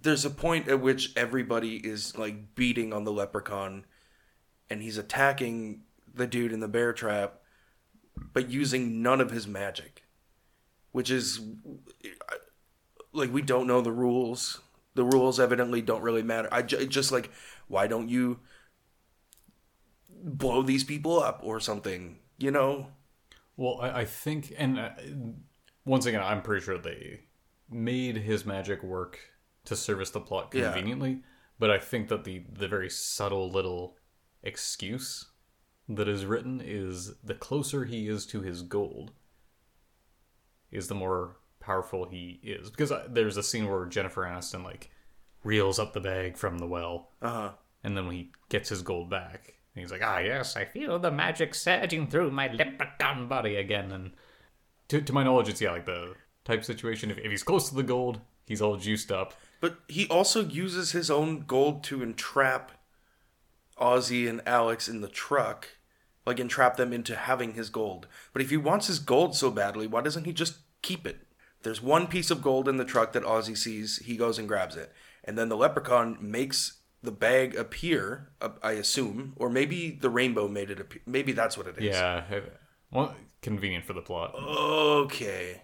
there's 0.00 0.24
a 0.24 0.30
point 0.30 0.68
at 0.68 0.80
which 0.80 1.12
everybody 1.16 1.76
is 1.76 2.16
like 2.16 2.54
beating 2.54 2.92
on 2.94 3.04
the 3.04 3.12
leprechaun, 3.12 3.84
and 4.70 4.82
he's 4.82 4.96
attacking 4.96 5.82
the 6.14 6.26
dude 6.26 6.52
in 6.52 6.60
the 6.60 6.68
bear 6.68 6.94
trap, 6.94 7.40
but 8.32 8.50
using 8.50 9.02
none 9.02 9.20
of 9.20 9.30
his 9.30 9.46
magic, 9.46 10.02
which 10.92 11.10
is 11.10 11.40
like 13.12 13.32
we 13.32 13.42
don't 13.42 13.66
know 13.66 13.80
the 13.80 13.92
rules 13.92 14.60
The 14.94 15.04
rules 15.04 15.38
evidently 15.38 15.82
don't 15.82 16.02
really 16.02 16.22
matter. 16.22 16.48
I 16.50 16.62
just 16.62 17.12
like, 17.12 17.30
why 17.68 17.86
don't 17.86 18.08
you 18.08 18.40
blow 20.08 20.62
these 20.62 20.84
people 20.84 21.22
up 21.22 21.40
or 21.42 21.60
something? 21.60 22.18
You 22.38 22.50
know? 22.50 22.88
Well, 23.58 23.78
I, 23.80 24.00
I 24.00 24.04
think, 24.04 24.52
and 24.56 24.78
uh, 24.78 24.90
once 25.84 26.06
again, 26.06 26.22
I'm 26.22 26.42
pretty 26.42 26.64
sure 26.64 26.78
they 26.78 27.20
made 27.70 28.16
his 28.16 28.44
magic 28.46 28.82
work 28.82 29.18
to 29.66 29.76
service 29.76 30.10
the 30.10 30.20
plot 30.20 30.50
Yeah. 30.54 30.72
conveniently. 30.72 31.22
But 31.58 31.70
I 31.70 31.78
think 31.78 32.08
that 32.08 32.24
the 32.24 32.44
the 32.52 32.68
very 32.68 32.90
subtle 32.90 33.50
little 33.50 33.96
excuse 34.42 35.26
that 35.88 36.08
is 36.08 36.24
written 36.24 36.60
is 36.64 37.14
the 37.22 37.34
closer 37.34 37.84
he 37.84 38.08
is 38.08 38.26
to 38.26 38.40
his 38.42 38.62
gold, 38.62 39.12
is 40.70 40.88
the 40.88 40.94
more 40.94 41.36
powerful 41.60 42.08
he 42.08 42.40
is. 42.42 42.70
Because 42.70 42.92
I, 42.92 43.02
there's 43.08 43.36
a 43.36 43.42
scene 43.42 43.68
where 43.68 43.84
Jennifer 43.86 44.22
Aniston 44.24 44.64
like 44.64 44.90
reels 45.44 45.78
up 45.78 45.92
the 45.92 46.00
bag 46.00 46.36
from 46.36 46.58
the 46.58 46.66
well, 46.66 47.10
Uh 47.22 47.30
huh. 47.30 47.50
and 47.84 47.96
then 47.96 48.06
when 48.06 48.16
he 48.16 48.32
gets 48.48 48.68
his 48.68 48.82
gold 48.82 49.08
back, 49.10 49.54
and 49.74 49.82
he's 49.82 49.92
like, 49.92 50.02
"Ah, 50.04 50.18
yes, 50.18 50.56
I 50.56 50.64
feel 50.64 50.98
the 50.98 51.10
magic 51.10 51.54
surging 51.54 52.08
through 52.08 52.30
my 52.30 52.48
leprechaun 52.48 53.28
body 53.28 53.56
again." 53.56 53.92
And 53.92 54.12
to, 54.88 55.00
to 55.00 55.12
my 55.12 55.22
knowledge, 55.22 55.48
it's 55.48 55.60
yeah, 55.60 55.72
like 55.72 55.86
the 55.86 56.14
type 56.44 56.64
situation. 56.64 57.10
If, 57.10 57.18
if 57.18 57.30
he's 57.30 57.42
close 57.42 57.68
to 57.68 57.74
the 57.74 57.82
gold, 57.82 58.20
he's 58.46 58.62
all 58.62 58.76
juiced 58.76 59.12
up. 59.12 59.34
But 59.60 59.78
he 59.88 60.06
also 60.08 60.42
uses 60.42 60.92
his 60.92 61.10
own 61.10 61.44
gold 61.46 61.82
to 61.84 62.02
entrap 62.02 62.72
Ozzy 63.78 64.28
and 64.28 64.42
Alex 64.46 64.88
in 64.88 65.00
the 65.00 65.08
truck. 65.08 65.68
Like, 66.26 66.40
entrap 66.40 66.76
them 66.76 66.92
into 66.92 67.14
having 67.14 67.54
his 67.54 67.70
gold. 67.70 68.08
But 68.32 68.42
if 68.42 68.50
he 68.50 68.56
wants 68.56 68.88
his 68.88 68.98
gold 68.98 69.36
so 69.36 69.50
badly, 69.50 69.86
why 69.86 70.02
doesn't 70.02 70.24
he 70.24 70.32
just 70.32 70.56
keep 70.82 71.06
it? 71.06 71.18
There's 71.62 71.80
one 71.80 72.08
piece 72.08 72.30
of 72.30 72.42
gold 72.42 72.68
in 72.68 72.76
the 72.76 72.84
truck 72.84 73.12
that 73.12 73.22
Ozzy 73.22 73.56
sees. 73.56 73.98
He 73.98 74.16
goes 74.16 74.38
and 74.38 74.48
grabs 74.48 74.76
it. 74.76 74.92
And 75.24 75.38
then 75.38 75.48
the 75.48 75.56
leprechaun 75.56 76.18
makes 76.20 76.78
the 77.02 77.12
bag 77.12 77.54
appear, 77.54 78.30
uh, 78.40 78.50
I 78.62 78.72
assume. 78.72 79.34
Or 79.36 79.48
maybe 79.48 79.90
the 79.90 80.10
rainbow 80.10 80.48
made 80.48 80.70
it 80.70 80.80
appear. 80.80 81.02
Maybe 81.06 81.32
that's 81.32 81.56
what 81.56 81.68
it 81.68 81.78
is. 81.78 81.84
Yeah, 81.84 82.24
well, 82.90 83.14
convenient 83.42 83.84
for 83.84 83.92
the 83.92 84.02
plot. 84.02 84.34
Okay. 84.34 85.62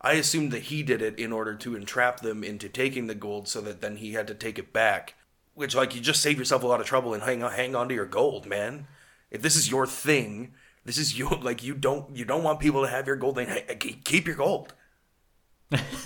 I 0.00 0.12
assumed 0.12 0.52
that 0.52 0.64
he 0.64 0.82
did 0.82 1.02
it 1.02 1.18
in 1.18 1.32
order 1.32 1.54
to 1.56 1.74
entrap 1.74 2.20
them 2.20 2.44
into 2.44 2.68
taking 2.68 3.06
the 3.06 3.14
gold 3.14 3.48
so 3.48 3.60
that 3.62 3.80
then 3.80 3.96
he 3.96 4.12
had 4.12 4.28
to 4.28 4.34
take 4.34 4.58
it 4.58 4.72
back. 4.72 5.14
Which, 5.54 5.74
like, 5.74 5.94
you 5.94 6.00
just 6.00 6.22
save 6.22 6.38
yourself 6.38 6.62
a 6.62 6.66
lot 6.66 6.80
of 6.80 6.86
trouble 6.86 7.14
and 7.14 7.22
hang 7.22 7.42
on, 7.42 7.52
hang 7.52 7.74
on 7.74 7.88
to 7.88 7.94
your 7.94 8.06
gold, 8.06 8.46
man. 8.46 8.86
If 9.30 9.42
this 9.42 9.56
is 9.56 9.70
your 9.70 9.86
thing, 9.86 10.54
this 10.84 10.98
is 10.98 11.18
you 11.18 11.28
like, 11.28 11.62
you 11.62 11.74
don't, 11.74 12.16
you 12.16 12.24
don't 12.24 12.42
want 12.42 12.60
people 12.60 12.82
to 12.82 12.90
have 12.90 13.06
your 13.06 13.16
gold, 13.16 13.36
then 13.36 13.48
hey, 13.48 13.76
keep 14.04 14.26
your 14.26 14.36
gold. 14.36 14.74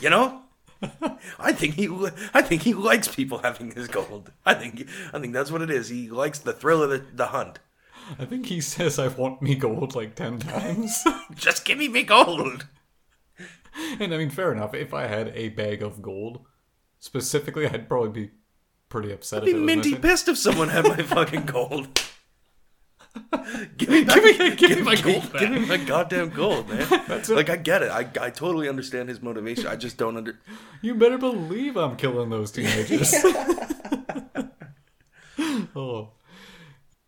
You 0.01 0.11
know? 0.11 0.43
I 1.39 1.53
think 1.53 1.75
he, 1.75 1.89
I 2.33 2.41
think 2.41 2.63
he 2.63 2.73
likes 2.73 3.09
people 3.09 3.39
having 3.39 3.73
his 3.73 3.87
gold. 3.89 4.33
I 4.47 4.55
think, 4.55 4.89
I 5.13 5.21
think 5.21 5.35
that's 5.35 5.51
what 5.51 5.61
it 5.61 5.71
is. 5.71 5.91
He 5.91 6.09
likes 6.09 6.39
the 6.39 6.55
thrill 6.55 6.83
of 6.83 6.91
the, 6.91 7.05
the 7.15 7.27
hunt. 7.27 7.59
I 8.19 8.25
think 8.25 8.47
he 8.47 8.61
says, 8.61 8.99
"I 8.99 9.09
want 9.09 9.43
me 9.43 9.55
gold" 9.55 9.95
like 9.95 10.15
ten 10.15 10.39
times. 10.39 11.05
Just 11.35 11.65
give 11.65 11.79
me 11.79 11.89
me 11.89 12.03
gold. 12.03 12.67
and 14.01 14.13
I 14.13 14.19
mean, 14.19 14.31
fair 14.31 14.53
enough. 14.53 14.75
If 14.75 14.93
I 14.93 15.07
had 15.07 15.29
a 15.35 15.51
bag 15.51 15.83
of 15.83 16.03
gold, 16.03 16.41
specifically, 16.99 17.67
I'd 17.67 17.89
probably 17.89 18.27
be 18.27 18.31
pretty 18.89 19.13
upset. 19.13 19.43
I'd 19.43 19.47
be 19.47 19.51
if 19.53 19.57
it 19.57 19.61
was 19.61 19.67
minty 19.67 19.91
missing. 19.91 20.03
pissed 20.03 20.29
if 20.29 20.39
someone 20.39 20.69
had 20.69 20.89
my 20.89 21.03
fucking 21.03 21.45
gold. 21.45 22.01
Give 23.77 23.89
me, 23.89 24.05
Give 24.05 24.23
me- 24.25 24.57
give 24.57 24.71
me 24.79 24.83
my 24.83 24.95
gold 24.95 25.33
Give 25.39 25.51
me 25.51 25.67
my 25.67 25.77
goddamn 25.77 26.31
gold, 26.31 26.69
man. 26.69 26.87
Like 27.29 27.51
I 27.51 27.57
get 27.57 27.83
it. 27.83 27.91
I, 27.91 28.09
I 28.21 28.31
totally 28.31 28.69
understand 28.69 29.09
his 29.09 29.21
motivation. 29.21 29.67
I 29.67 29.77
just 29.77 29.97
don't 29.97 30.17
under. 30.17 30.39
You 30.83 30.95
better 30.95 31.19
believe 31.19 31.77
I'm 31.77 31.97
killing 31.97 32.31
those 32.31 32.51
teenagers. 32.53 33.15
oh. 35.77 36.11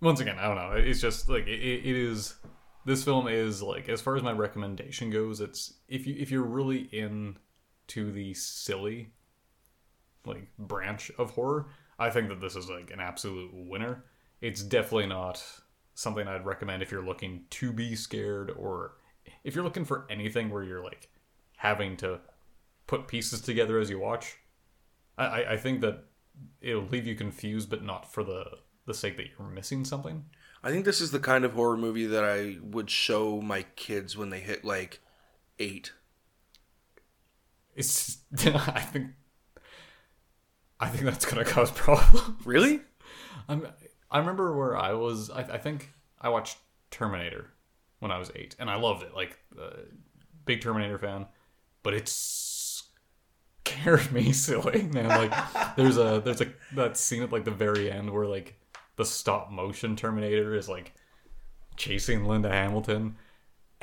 Once 0.01 0.21
again, 0.21 0.39
I 0.39 0.49
don't 0.49 0.57
know. 0.57 0.73
It's 0.73 1.01
just 1.01 1.29
like 1.29 1.47
it, 1.47 1.61
it 1.61 1.87
it 1.87 1.97
is. 1.97 2.35
This 2.85 3.05
film 3.05 3.29
is 3.29 3.63
like, 3.63 3.89
as 3.89 4.01
far 4.01 4.17
as 4.17 4.25
my 4.25 4.33
recommendation 4.33 5.11
goes, 5.11 5.41
it's 5.41 5.75
if 5.89 6.07
you 6.07 6.17
if 6.19 6.33
you're 6.33 6.43
really 6.43 6.89
in 6.93 7.39
to 7.89 8.11
the 8.11 8.35
silly, 8.35 9.11
like 10.25 10.49
branch 10.59 11.13
of 11.19 11.31
horror, 11.31 11.67
I 11.99 12.11
think 12.11 12.29
that 12.29 12.41
this 12.41 12.57
is 12.57 12.69
like 12.69 12.91
an 12.91 12.99
absolute 12.99 13.51
winner. 13.53 14.05
It's 14.41 14.63
definitely 14.63 15.07
not 15.07 15.41
something 16.03 16.27
I'd 16.27 16.45
recommend 16.45 16.83
if 16.83 16.91
you're 16.91 17.05
looking 17.05 17.45
to 17.51 17.73
be 17.73 17.95
scared 17.95 18.51
or 18.51 18.97
if 19.45 19.55
you're 19.55 19.65
looking 19.65 19.85
for 19.85 20.07
anything 20.11 20.51
where 20.51 20.65
you're 20.65 20.83
like 20.83 21.09
having 21.57 21.97
to 21.99 22.21
put 22.87 23.07
pieces 23.07 23.41
together 23.41 23.79
as 23.79 23.89
you 23.89 23.99
watch. 23.99 24.37
I, 25.17 25.45
I, 25.45 25.57
think 25.57 25.83
that 25.83 26.05
it'll 26.61 26.85
leave 26.85 27.07
you 27.07 27.15
confused, 27.15 27.71
but 27.71 27.85
not 27.85 28.11
for 28.11 28.25
the 28.25 28.45
the 28.87 28.95
sake 28.95 29.17
that 29.17 29.27
you're 29.39 29.49
missing 29.49 29.85
something. 29.85 30.25
I 30.65 30.71
think 30.71 30.85
this 30.85 31.01
is 31.01 31.11
the 31.11 31.21
kind 31.21 31.45
of 31.45 31.53
horror 31.53 31.77
movie 31.77 32.07
that 32.07 32.25
I 32.25 32.57
would 32.63 32.91
show 32.91 33.41
my 33.41 33.63
kids 33.77 34.17
when 34.17 34.31
they 34.31 34.41
hit 34.41 34.65
like 34.65 35.01
eight. 35.59 35.93
It's 37.77 38.19
I 38.45 38.81
think 38.81 39.11
I 40.81 40.89
think 40.89 41.05
that's 41.05 41.27
gonna 41.27 41.45
cause 41.45 41.71
problems. 41.71 42.45
Really? 42.45 42.81
I'm, 43.49 43.67
I 44.13 44.19
remember 44.19 44.57
where 44.57 44.77
I 44.77 44.93
was. 44.93 45.31
I, 45.31 45.41
I 45.41 45.59
think 45.59 45.93
I 46.21 46.29
watched 46.29 46.59
Terminator 46.91 47.51
when 47.99 48.13
I 48.13 48.19
was 48.19 48.31
eight, 48.37 48.55
and 48.59 48.71
I 48.71 48.77
loved 48.77 49.03
it. 49.03 49.15
Like, 49.15 49.39
uh, 49.61 49.71
big 50.45 50.61
Terminator 50.61 50.99
fan, 50.99 51.27
but 51.83 51.95
it 51.95 52.09
scared 52.09 54.13
me 54.13 54.33
silly, 54.33 54.83
man. 54.83 55.09
Like, 55.09 55.77
there's 55.77 55.97
a 55.97 56.21
there's 56.25 56.43
a 56.43 56.53
that 56.75 56.97
scene 56.97 57.23
at 57.23 57.33
like 57.33 57.45
the 57.45 57.51
very 57.51 57.91
end 57.91 58.11
where 58.11 58.27
like 58.27 58.55
the 58.97 59.05
stop 59.05 59.51
motion 59.51 59.97
Terminator 59.97 60.55
is 60.55 60.69
like 60.69 60.93
chasing 61.77 62.27
Linda 62.27 62.51
Hamilton. 62.51 63.17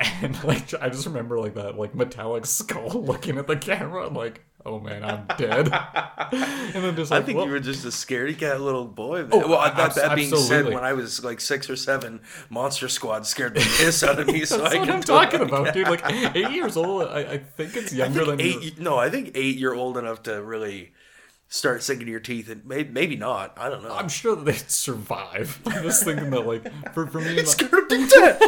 And 0.00 0.42
like 0.44 0.72
I 0.80 0.88
just 0.88 1.06
remember 1.06 1.38
like 1.38 1.54
that 1.54 1.76
like 1.76 1.94
metallic 1.94 2.46
skull 2.46 2.88
looking 3.02 3.38
at 3.38 3.46
the 3.46 3.56
camera, 3.56 4.08
like, 4.08 4.42
oh 4.64 4.80
man, 4.80 5.04
I'm 5.04 5.26
dead. 5.36 5.68
and 6.32 6.84
then 6.84 6.96
just 6.96 7.12
I 7.12 7.22
think 7.22 7.36
well, 7.36 7.46
you 7.46 7.52
were 7.52 7.60
just 7.60 7.84
a 7.84 7.88
scaredy 7.88 8.38
cat 8.38 8.60
little 8.60 8.86
boy. 8.86 9.22
Man. 9.22 9.30
Oh, 9.32 9.48
well, 9.48 9.60
that, 9.60 9.78
abs- 9.78 9.94
that 9.96 10.14
being 10.14 10.32
absolutely. 10.32 10.48
said, 10.48 10.74
when 10.74 10.84
I 10.84 10.94
was 10.94 11.22
like 11.22 11.40
six 11.40 11.68
or 11.68 11.76
seven, 11.76 12.20
Monster 12.48 12.88
Squad 12.88 13.26
scared 13.26 13.54
the 13.54 13.60
piss 13.60 14.02
out 14.02 14.18
of 14.18 14.26
me. 14.26 14.44
so 14.44 14.58
That's 14.58 14.74
I 14.74 14.78
what 14.78 14.86
can 14.88 14.96
I'm 14.96 15.02
talking 15.02 15.40
about, 15.42 15.74
dude. 15.74 15.88
Like 15.88 16.02
eight 16.34 16.50
years 16.50 16.76
old, 16.76 17.08
I, 17.08 17.20
I 17.20 17.38
think 17.38 17.76
it's 17.76 17.92
I 17.92 17.96
younger 17.96 18.24
think 18.24 18.38
than 18.38 18.40
eight. 18.40 18.78
No, 18.80 18.96
I 18.96 19.10
think 19.10 19.32
eight. 19.34 19.56
You're 19.56 19.74
old 19.74 19.98
enough 19.98 20.22
to 20.24 20.42
really 20.42 20.92
start 21.50 21.82
sinking 21.82 22.08
your 22.08 22.20
teeth, 22.20 22.48
and 22.48 22.64
maybe, 22.64 22.90
maybe 22.90 23.16
not. 23.16 23.52
I 23.58 23.68
don't 23.68 23.82
know. 23.82 23.94
I'm 23.94 24.08
sure 24.08 24.34
that 24.36 24.44
they'd 24.44 24.70
survive. 24.70 25.60
I'm 25.66 25.82
just 25.82 26.04
thinking 26.04 26.30
that, 26.30 26.46
like, 26.46 26.94
for, 26.94 27.06
for 27.08 27.20
me, 27.20 27.36
it's 27.36 27.60
like, 27.60 27.70
gonna 27.70 27.86
be 27.86 28.06
dead. 28.08 28.40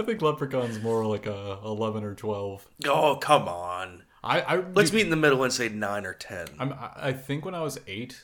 I 0.00 0.02
think 0.02 0.22
Leprechaun's 0.22 0.82
more 0.82 1.04
like 1.04 1.26
a 1.26 1.58
11 1.64 2.04
or 2.04 2.14
12. 2.14 2.68
oh 2.86 3.16
come 3.16 3.48
on. 3.48 4.04
I, 4.22 4.40
I 4.40 4.56
Let's 4.56 4.90
dude, 4.90 4.96
meet 4.96 5.04
in 5.04 5.10
the 5.10 5.16
middle 5.16 5.42
and 5.44 5.52
say 5.52 5.68
nine 5.68 6.04
or 6.06 6.14
ten. 6.14 6.46
I'm, 6.58 6.74
I 6.78 7.12
think 7.12 7.44
when 7.44 7.54
I 7.54 7.60
was 7.60 7.78
eight, 7.86 8.20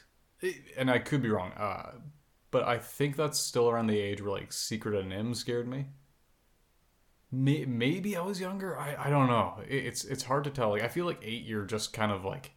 and 0.76 0.90
I 0.90 0.98
could 0.98 1.22
be 1.22 1.30
wrong, 1.30 1.52
uh, 1.52 1.92
but 2.50 2.64
I 2.64 2.78
think 2.78 3.16
that's 3.16 3.38
still 3.38 3.68
around 3.68 3.86
the 3.86 3.98
age 3.98 4.20
where 4.20 4.32
like 4.32 4.52
Secret 4.52 4.94
of 4.94 5.06
NIMH 5.06 5.36
scared 5.36 5.68
me. 5.68 5.86
May, 7.32 7.64
maybe 7.64 8.16
I 8.16 8.22
was 8.22 8.40
younger. 8.40 8.78
I, 8.78 9.06
I 9.06 9.10
don't 9.10 9.26
know. 9.26 9.54
It, 9.66 9.86
it's 9.86 10.04
it's 10.04 10.24
hard 10.24 10.44
to 10.44 10.50
tell. 10.50 10.70
Like 10.70 10.82
I 10.82 10.88
feel 10.88 11.06
like 11.06 11.20
eight, 11.22 11.44
you're 11.44 11.64
just 11.64 11.92
kind 11.92 12.12
of 12.12 12.24
like 12.24 12.52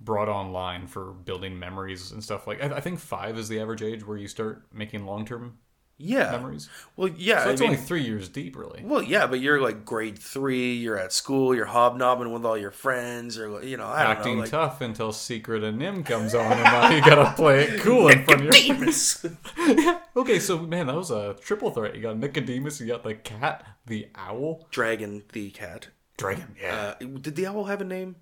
brought 0.00 0.28
online 0.28 0.86
for 0.86 1.12
building 1.12 1.58
memories 1.58 2.10
and 2.10 2.24
stuff. 2.24 2.46
Like 2.46 2.62
I, 2.62 2.76
I 2.76 2.80
think 2.80 2.98
five 2.98 3.38
is 3.38 3.48
the 3.48 3.60
average 3.60 3.82
age 3.82 4.06
where 4.06 4.16
you 4.18 4.28
start 4.28 4.66
making 4.72 5.04
long 5.04 5.26
term 5.26 5.58
yeah. 5.98 6.30
memories. 6.32 6.68
Well, 6.96 7.08
yeah. 7.16 7.42
So 7.44 7.48
I 7.48 7.52
it's 7.52 7.60
mean, 7.60 7.70
only 7.70 7.82
three 7.82 8.02
years 8.02 8.28
deep, 8.28 8.56
really. 8.56 8.82
well, 8.84 9.02
yeah, 9.02 9.26
but 9.26 9.40
you're 9.40 9.60
like 9.60 9.84
grade 9.84 10.18
three. 10.18 10.74
You're 10.74 10.98
at 10.98 11.12
school. 11.12 11.54
You're 11.54 11.66
hobnobbing 11.66 12.32
with 12.32 12.44
all 12.44 12.56
your 12.58 12.70
friends, 12.70 13.38
or 13.38 13.62
you 13.62 13.76
know, 13.76 13.86
I 13.86 14.02
don't 14.04 14.16
Acting 14.18 14.34
know. 14.36 14.40
Like, 14.42 14.50
tough 14.50 14.80
until 14.80 15.12
Secret 15.12 15.62
of 15.64 15.74
NIMH 15.74 16.06
comes 16.06 16.34
on, 16.34 16.52
and 16.52 16.62
now 16.62 16.90
you 16.90 17.00
gotta 17.04 17.32
play 17.34 17.64
it 17.64 17.80
cool 17.80 18.08
in 18.08 18.24
front 18.24 18.46
of 18.48 18.56
your. 18.56 20.00
Okay, 20.16 20.38
so 20.38 20.58
man, 20.58 20.86
that 20.86 20.96
was 20.96 21.10
a 21.10 21.34
triple 21.42 21.70
threat. 21.70 21.94
You 21.94 22.00
got 22.02 22.16
Nicodemus, 22.18 22.80
you 22.80 22.86
got 22.86 23.02
the 23.02 23.14
cat, 23.14 23.64
the 23.86 24.08
owl, 24.14 24.66
Dragon 24.70 25.22
the 25.32 25.50
cat. 25.50 25.88
dragon. 26.16 26.56
Yeah, 26.60 26.94
Uh, 27.00 27.04
did 27.20 27.36
the 27.36 27.46
owl 27.46 27.64
have 27.64 27.80
a 27.82 27.84
name? 27.84 28.16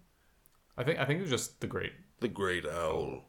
I 0.76 0.82
think 0.82 0.98
I 0.98 1.04
think 1.04 1.18
it 1.20 1.22
was 1.22 1.30
just 1.30 1.60
the 1.60 1.68
great 1.68 1.92
The 2.20 2.26
Great 2.26 2.66
Owl. 2.66 3.22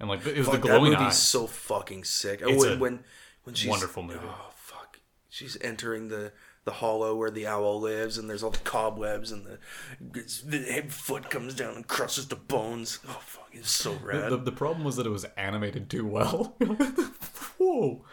and 0.00 0.08
like 0.08 0.26
it 0.26 0.36
was 0.38 0.46
Fuck, 0.46 0.54
the 0.54 0.60
that 0.62 0.66
glowing 0.68 0.92
movie's 0.92 1.08
eyes. 1.08 1.22
so 1.22 1.46
fucking 1.46 2.04
sick. 2.04 2.40
It's 2.42 2.64
when, 2.64 2.72
a 2.72 2.76
when 2.78 3.04
when 3.44 3.54
she's 3.54 3.70
wonderful 3.70 4.02
movie. 4.02 4.20
Oh 4.22 4.50
fuck! 4.54 5.00
She's 5.28 5.56
entering 5.60 6.08
the 6.08 6.32
the 6.64 6.72
hollow 6.72 7.14
where 7.14 7.30
the 7.30 7.46
owl 7.46 7.80
lives, 7.80 8.18
and 8.18 8.28
there's 8.28 8.42
all 8.42 8.50
the 8.50 8.58
cobwebs, 8.58 9.30
and 9.30 9.46
the 9.46 9.58
the 10.00 10.84
foot 10.88 11.30
comes 11.30 11.54
down 11.54 11.76
and 11.76 11.86
crushes 11.86 12.28
the 12.28 12.36
bones. 12.36 12.98
Oh 13.08 13.20
fuck! 13.24 13.48
It's 13.52 13.70
so 13.70 13.96
rad. 14.02 14.30
The, 14.30 14.38
the 14.38 14.52
problem 14.52 14.84
was 14.84 14.96
that 14.96 15.06
it 15.06 15.10
was 15.10 15.24
animated 15.36 15.88
too 15.88 16.06
well. 16.06 16.56
Whoa, 17.58 18.04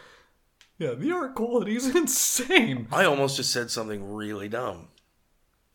yeah, 0.81 0.95
the 0.95 1.11
art 1.11 1.35
quality 1.35 1.75
is 1.75 1.95
insane. 1.95 2.87
I 2.91 3.05
almost 3.05 3.37
just 3.37 3.51
said 3.51 3.69
something 3.69 4.13
really 4.13 4.49
dumb. 4.49 4.87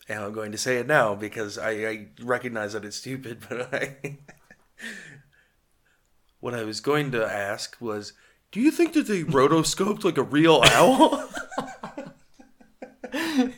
And 0.09 0.23
I'm 0.23 0.33
going 0.33 0.51
to 0.51 0.59
say 0.59 0.79
it 0.79 0.87
now 0.89 1.15
because 1.15 1.59
I, 1.59 1.71
I 1.71 2.07
recognize 2.23 2.73
that 2.73 2.85
it's 2.85 2.97
stupid, 2.97 3.45
but 3.49 3.73
I. 3.73 4.19
what 6.41 6.55
I 6.55 6.65
was 6.65 6.81
going 6.81 7.13
to 7.13 7.25
ask 7.25 7.77
was 7.81 8.15
Do 8.57 8.63
you 8.63 8.71
think 8.71 8.95
that 8.95 9.07
they 9.07 9.23
rotoscoped 9.23 10.03
like 10.03 10.17
a 10.17 10.23
real 10.23 10.63
owl? 10.65 11.29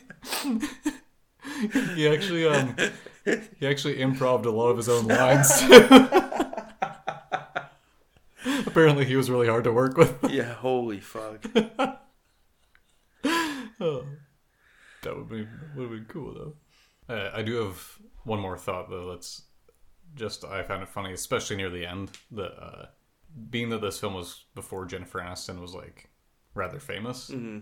He 1.95 2.07
actually 2.07 2.45
um 2.45 2.75
he 3.25 3.65
actually 3.65 4.01
improved 4.01 4.45
a 4.45 4.51
lot 4.51 4.69
of 4.69 4.77
his 4.77 4.89
own 4.89 5.07
lines. 5.07 5.49
Apparently 8.67 9.05
he 9.05 9.15
was 9.15 9.29
really 9.29 9.47
hard 9.47 9.63
to 9.63 9.71
work 9.71 9.95
with. 9.95 10.17
yeah, 10.29 10.53
holy 10.53 10.99
fuck. 10.99 11.45
Oh, 13.81 14.03
that 15.03 15.15
would 15.15 15.29
be 15.29 15.47
would 15.77 15.83
have 15.83 15.91
been 15.91 16.05
cool 16.09 16.33
though. 16.33 17.13
Uh, 17.13 17.31
I 17.33 17.41
do 17.41 17.55
have 17.55 17.81
one 18.25 18.41
more 18.41 18.57
thought 18.57 18.89
though. 18.89 19.11
That's 19.11 19.43
just 20.15 20.43
I 20.43 20.63
found 20.63 20.83
it 20.83 20.89
funny, 20.89 21.13
especially 21.13 21.55
near 21.55 21.69
the 21.69 21.85
end. 21.85 22.11
That 22.31 22.51
uh, 22.61 22.85
being 23.49 23.69
that 23.69 23.81
this 23.81 23.99
film 23.99 24.13
was 24.13 24.45
before 24.55 24.85
Jennifer 24.85 25.19
Aniston 25.19 25.59
was 25.59 25.73
like 25.73 26.09
rather 26.53 26.79
famous, 26.79 27.29
mm-hmm. 27.29 27.59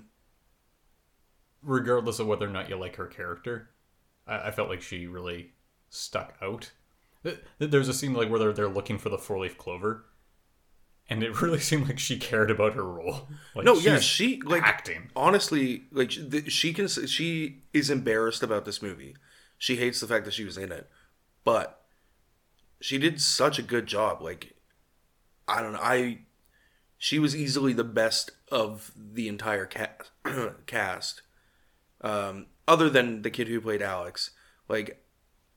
regardless 1.61 2.19
of 2.19 2.27
whether 2.27 2.47
or 2.47 2.51
not 2.51 2.69
you 2.69 2.75
like 2.77 2.95
her 2.95 3.07
character, 3.07 3.69
I, 4.25 4.47
I 4.47 4.51
felt 4.51 4.69
like 4.69 4.81
she 4.81 5.07
really 5.07 5.51
stuck 5.89 6.35
out. 6.41 6.71
There's 7.59 7.89
a 7.89 7.93
scene 7.93 8.13
like 8.13 8.29
where 8.29 8.39
they're, 8.39 8.53
they're 8.53 8.67
looking 8.69 8.97
for 8.97 9.09
the 9.09 9.17
four 9.17 9.39
leaf 9.39 9.57
clover, 9.57 10.05
and 11.09 11.23
it 11.23 11.41
really 11.41 11.59
seemed 11.59 11.87
like 11.87 11.99
she 11.99 12.17
cared 12.17 12.49
about 12.51 12.73
her 12.73 12.83
role. 12.85 13.27
Like, 13.55 13.65
No, 13.65 13.73
yeah, 13.75 13.99
she 13.99 14.41
like 14.45 14.63
acting. 14.63 15.09
honestly 15.15 15.83
like 15.91 16.11
sh- 16.11 16.19
she 16.47 16.73
can 16.73 16.87
she 16.87 17.63
is 17.73 17.89
embarrassed 17.89 18.43
about 18.43 18.65
this 18.65 18.81
movie. 18.81 19.15
She 19.57 19.77
hates 19.77 19.99
the 19.99 20.07
fact 20.07 20.25
that 20.25 20.33
she 20.33 20.45
was 20.45 20.57
in 20.57 20.71
it, 20.71 20.89
but 21.43 21.83
she 22.79 22.97
did 22.97 23.19
such 23.19 23.57
a 23.59 23.63
good 23.63 23.87
job. 23.87 24.21
Like 24.21 24.53
I 25.47 25.61
don't 25.61 25.73
know, 25.73 25.79
I 25.81 26.19
she 26.97 27.19
was 27.19 27.35
easily 27.35 27.73
the 27.73 27.83
best 27.83 28.31
of 28.51 28.91
the 28.95 29.27
entire 29.27 29.65
cast. 29.65 30.11
cast. 30.65 31.21
Um, 32.01 32.47
other 32.67 32.89
than 32.89 33.21
the 33.21 33.29
kid 33.29 33.47
who 33.47 33.61
played 33.61 33.81
Alex, 33.81 34.31
like 34.67 35.03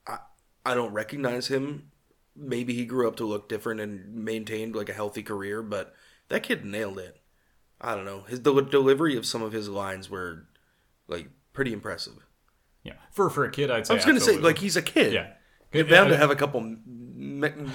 I 0.07 0.19
I 0.65 0.75
don't 0.75 0.93
recognize 0.93 1.47
him. 1.47 1.91
Maybe 2.35 2.73
he 2.73 2.85
grew 2.85 3.07
up 3.07 3.17
to 3.17 3.25
look 3.25 3.49
different 3.49 3.81
and 3.81 4.13
maintained 4.23 4.75
like 4.75 4.89
a 4.89 4.93
healthy 4.93 5.21
career, 5.23 5.61
but 5.61 5.93
that 6.29 6.43
kid 6.43 6.63
nailed 6.63 6.97
it. 6.99 7.19
I 7.79 7.95
don't 7.95 8.05
know. 8.05 8.21
His 8.21 8.39
del- 8.39 8.61
delivery 8.61 9.17
of 9.17 9.25
some 9.25 9.41
of 9.41 9.51
his 9.51 9.67
lines 9.67 10.09
were 10.09 10.47
like 11.07 11.29
pretty 11.53 11.73
impressive. 11.73 12.13
Yeah, 12.83 12.93
for 13.11 13.29
for 13.29 13.43
a 13.45 13.51
kid, 13.51 13.69
I'd 13.69 13.85
say. 13.85 13.93
I 13.93 13.97
was 13.97 14.05
gonna 14.05 14.19
say 14.19 14.37
like 14.37 14.59
he's 14.59 14.77
a 14.77 14.81
kid. 14.81 15.13
yeah. 15.13 15.33
You're 15.73 15.85
bound 15.85 16.09
to 16.09 16.17
have 16.17 16.29
a 16.29 16.35
couple 16.35 16.75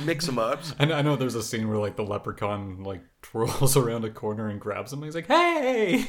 mix 0.05 0.27
them 0.27 0.39
ups. 0.39 0.75
I 0.79 0.85
know, 0.85 0.95
I 0.95 1.03
know 1.03 1.17
there's 1.17 1.35
a 1.35 1.43
scene 1.43 1.69
where 1.69 1.79
like 1.79 1.97
the 1.97 2.05
leprechaun 2.05 2.83
like 2.83 3.03
twirls 3.23 3.77
around 3.77 4.05
a 4.05 4.11
corner 4.11 4.49
and 4.49 4.61
grabs 4.61 4.93
him. 4.93 5.01
And 5.01 5.07
he's 5.07 5.15
like, 5.15 5.27
"Hey!" 5.27 6.07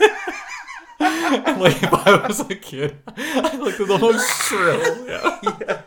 and, 1.00 1.60
like 1.60 1.82
if 1.82 1.92
I 1.92 2.26
was 2.26 2.40
a 2.40 2.54
kid, 2.54 2.98
I 3.16 3.56
like 3.56 3.76
the 3.76 3.98
most 4.00 4.42
shrill. 4.42 5.06
Yeah. 5.06 5.82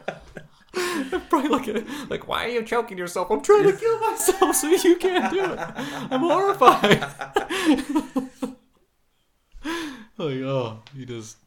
I'd 0.73 1.29
probably 1.29 1.49
look 1.49 1.67
at 1.67 2.09
like, 2.09 2.27
"Why 2.27 2.45
are 2.45 2.49
you 2.49 2.63
choking 2.63 2.97
yourself? 2.97 3.29
I'm 3.29 3.41
trying 3.41 3.63
to 3.63 3.73
kill 3.73 3.99
myself 3.99 4.55
so 4.55 4.67
you 4.67 4.95
can't 4.95 5.33
do 5.33 5.43
it. 5.43 5.59
I'm 6.11 6.21
horrified." 6.21 7.01
like, 10.17 10.41
oh, 10.43 10.79
he 10.95 11.05
just. 11.05 11.37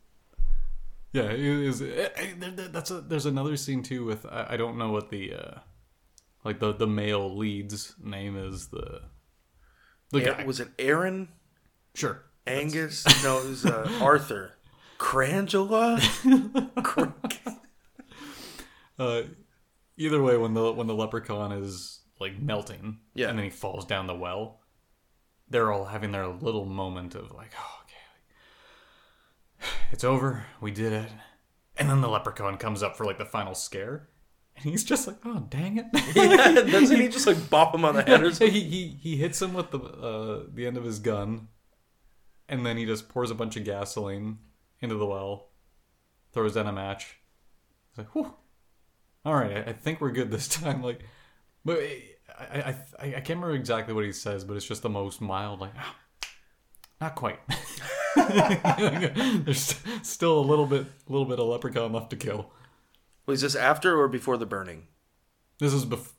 Yeah, 1.14 1.30
it 1.30 1.38
is. 1.40 1.80
eh, 1.80 2.08
eh, 2.16 2.34
That's 2.72 2.90
a, 2.90 3.00
there's 3.00 3.24
another 3.26 3.56
scene 3.56 3.82
too 3.82 4.04
with 4.04 4.26
I, 4.26 4.46
I 4.50 4.56
don't 4.56 4.76
know 4.76 4.90
what 4.90 5.10
the 5.10 5.32
uh, 5.34 5.58
like 6.44 6.58
the 6.58 6.72
the 6.74 6.88
male 6.88 7.34
lead's 7.36 7.94
name 8.02 8.36
is 8.36 8.68
the 8.68 9.02
the 10.10 10.20
guy. 10.20 10.44
was 10.44 10.58
it 10.60 10.68
Aaron 10.78 11.28
Sure. 11.94 12.24
Angus? 12.46 13.04
no, 13.22 13.38
it 13.38 13.48
was 13.48 13.64
uh, 13.64 13.88
Arthur 14.02 14.52
Crangela. 14.98 15.98
Cr- 16.82 17.06
Uh, 18.98 19.22
either 19.96 20.22
way, 20.22 20.36
when 20.36 20.54
the 20.54 20.72
when 20.72 20.86
the 20.86 20.94
leprechaun 20.94 21.50
is 21.50 22.00
like 22.20 22.40
melting, 22.40 22.98
Yeah. 23.14 23.28
and 23.28 23.36
then 23.38 23.44
he 23.44 23.50
falls 23.50 23.84
down 23.84 24.06
the 24.06 24.14
well, 24.14 24.60
they're 25.48 25.72
all 25.72 25.84
having 25.86 26.12
their 26.12 26.28
little 26.28 26.64
moment 26.64 27.16
of 27.16 27.32
like, 27.32 27.50
oh, 27.58 27.76
like, 27.80 27.83
it's 29.94 30.02
over, 30.02 30.44
we 30.60 30.72
did 30.72 30.92
it, 30.92 31.08
and 31.76 31.88
then 31.88 32.00
the 32.00 32.08
leprechaun 32.08 32.56
comes 32.56 32.82
up 32.82 32.96
for 32.96 33.04
like 33.04 33.16
the 33.16 33.24
final 33.24 33.54
scare, 33.54 34.08
and 34.56 34.64
he's 34.64 34.82
just 34.82 35.06
like, 35.06 35.18
oh, 35.24 35.46
dang 35.48 35.78
it. 35.78 35.86
yeah, 36.16 36.62
doesn't 36.72 37.00
he 37.00 37.06
just 37.06 37.28
like 37.28 37.48
bop 37.48 37.72
him 37.72 37.84
on 37.84 37.94
the 37.94 38.02
head 38.02 38.20
or 38.20 38.30
So 38.32 38.38
something? 38.44 38.50
he, 38.52 38.62
he 38.62 38.88
he 39.00 39.16
hits 39.16 39.40
him 39.40 39.54
with 39.54 39.70
the 39.70 39.78
uh, 39.78 40.42
the 40.52 40.66
end 40.66 40.76
of 40.76 40.82
his 40.82 40.98
gun, 40.98 41.46
and 42.48 42.66
then 42.66 42.76
he 42.76 42.84
just 42.84 43.08
pours 43.08 43.30
a 43.30 43.36
bunch 43.36 43.56
of 43.56 43.62
gasoline 43.62 44.38
into 44.80 44.96
the 44.96 45.06
well, 45.06 45.50
throws 46.32 46.54
down 46.54 46.66
a 46.66 46.72
match. 46.72 47.18
He's 47.92 47.98
like, 47.98 48.16
"Whew, 48.16 48.34
all 49.24 49.34
right, 49.34 49.58
I, 49.58 49.70
I 49.70 49.72
think 49.74 50.00
we're 50.00 50.10
good 50.10 50.32
this 50.32 50.48
time." 50.48 50.82
Like, 50.82 51.04
but 51.64 51.78
I, 52.36 52.42
I 52.42 52.76
I 52.98 53.06
I 53.06 53.20
can't 53.20 53.38
remember 53.38 53.54
exactly 53.54 53.94
what 53.94 54.04
he 54.04 54.10
says, 54.10 54.42
but 54.42 54.56
it's 54.56 54.66
just 54.66 54.82
the 54.82 54.90
most 54.90 55.20
mild, 55.20 55.60
like, 55.60 55.74
"Ah, 55.78 55.94
not 57.00 57.14
quite. 57.14 57.38
There's 59.44 59.74
still 60.02 60.38
a 60.38 60.46
little 60.46 60.66
bit, 60.66 60.86
a 61.08 61.12
little 61.12 61.26
bit 61.26 61.38
of 61.38 61.46
leprechaun 61.46 61.92
left 61.92 62.10
to 62.10 62.16
kill. 62.16 62.50
Was 63.26 63.40
this 63.40 63.54
after 63.56 63.98
or 63.98 64.08
before 64.08 64.36
the 64.36 64.46
burning? 64.46 64.86
This 65.58 65.72
is 65.72 65.84
bef- 65.86 66.12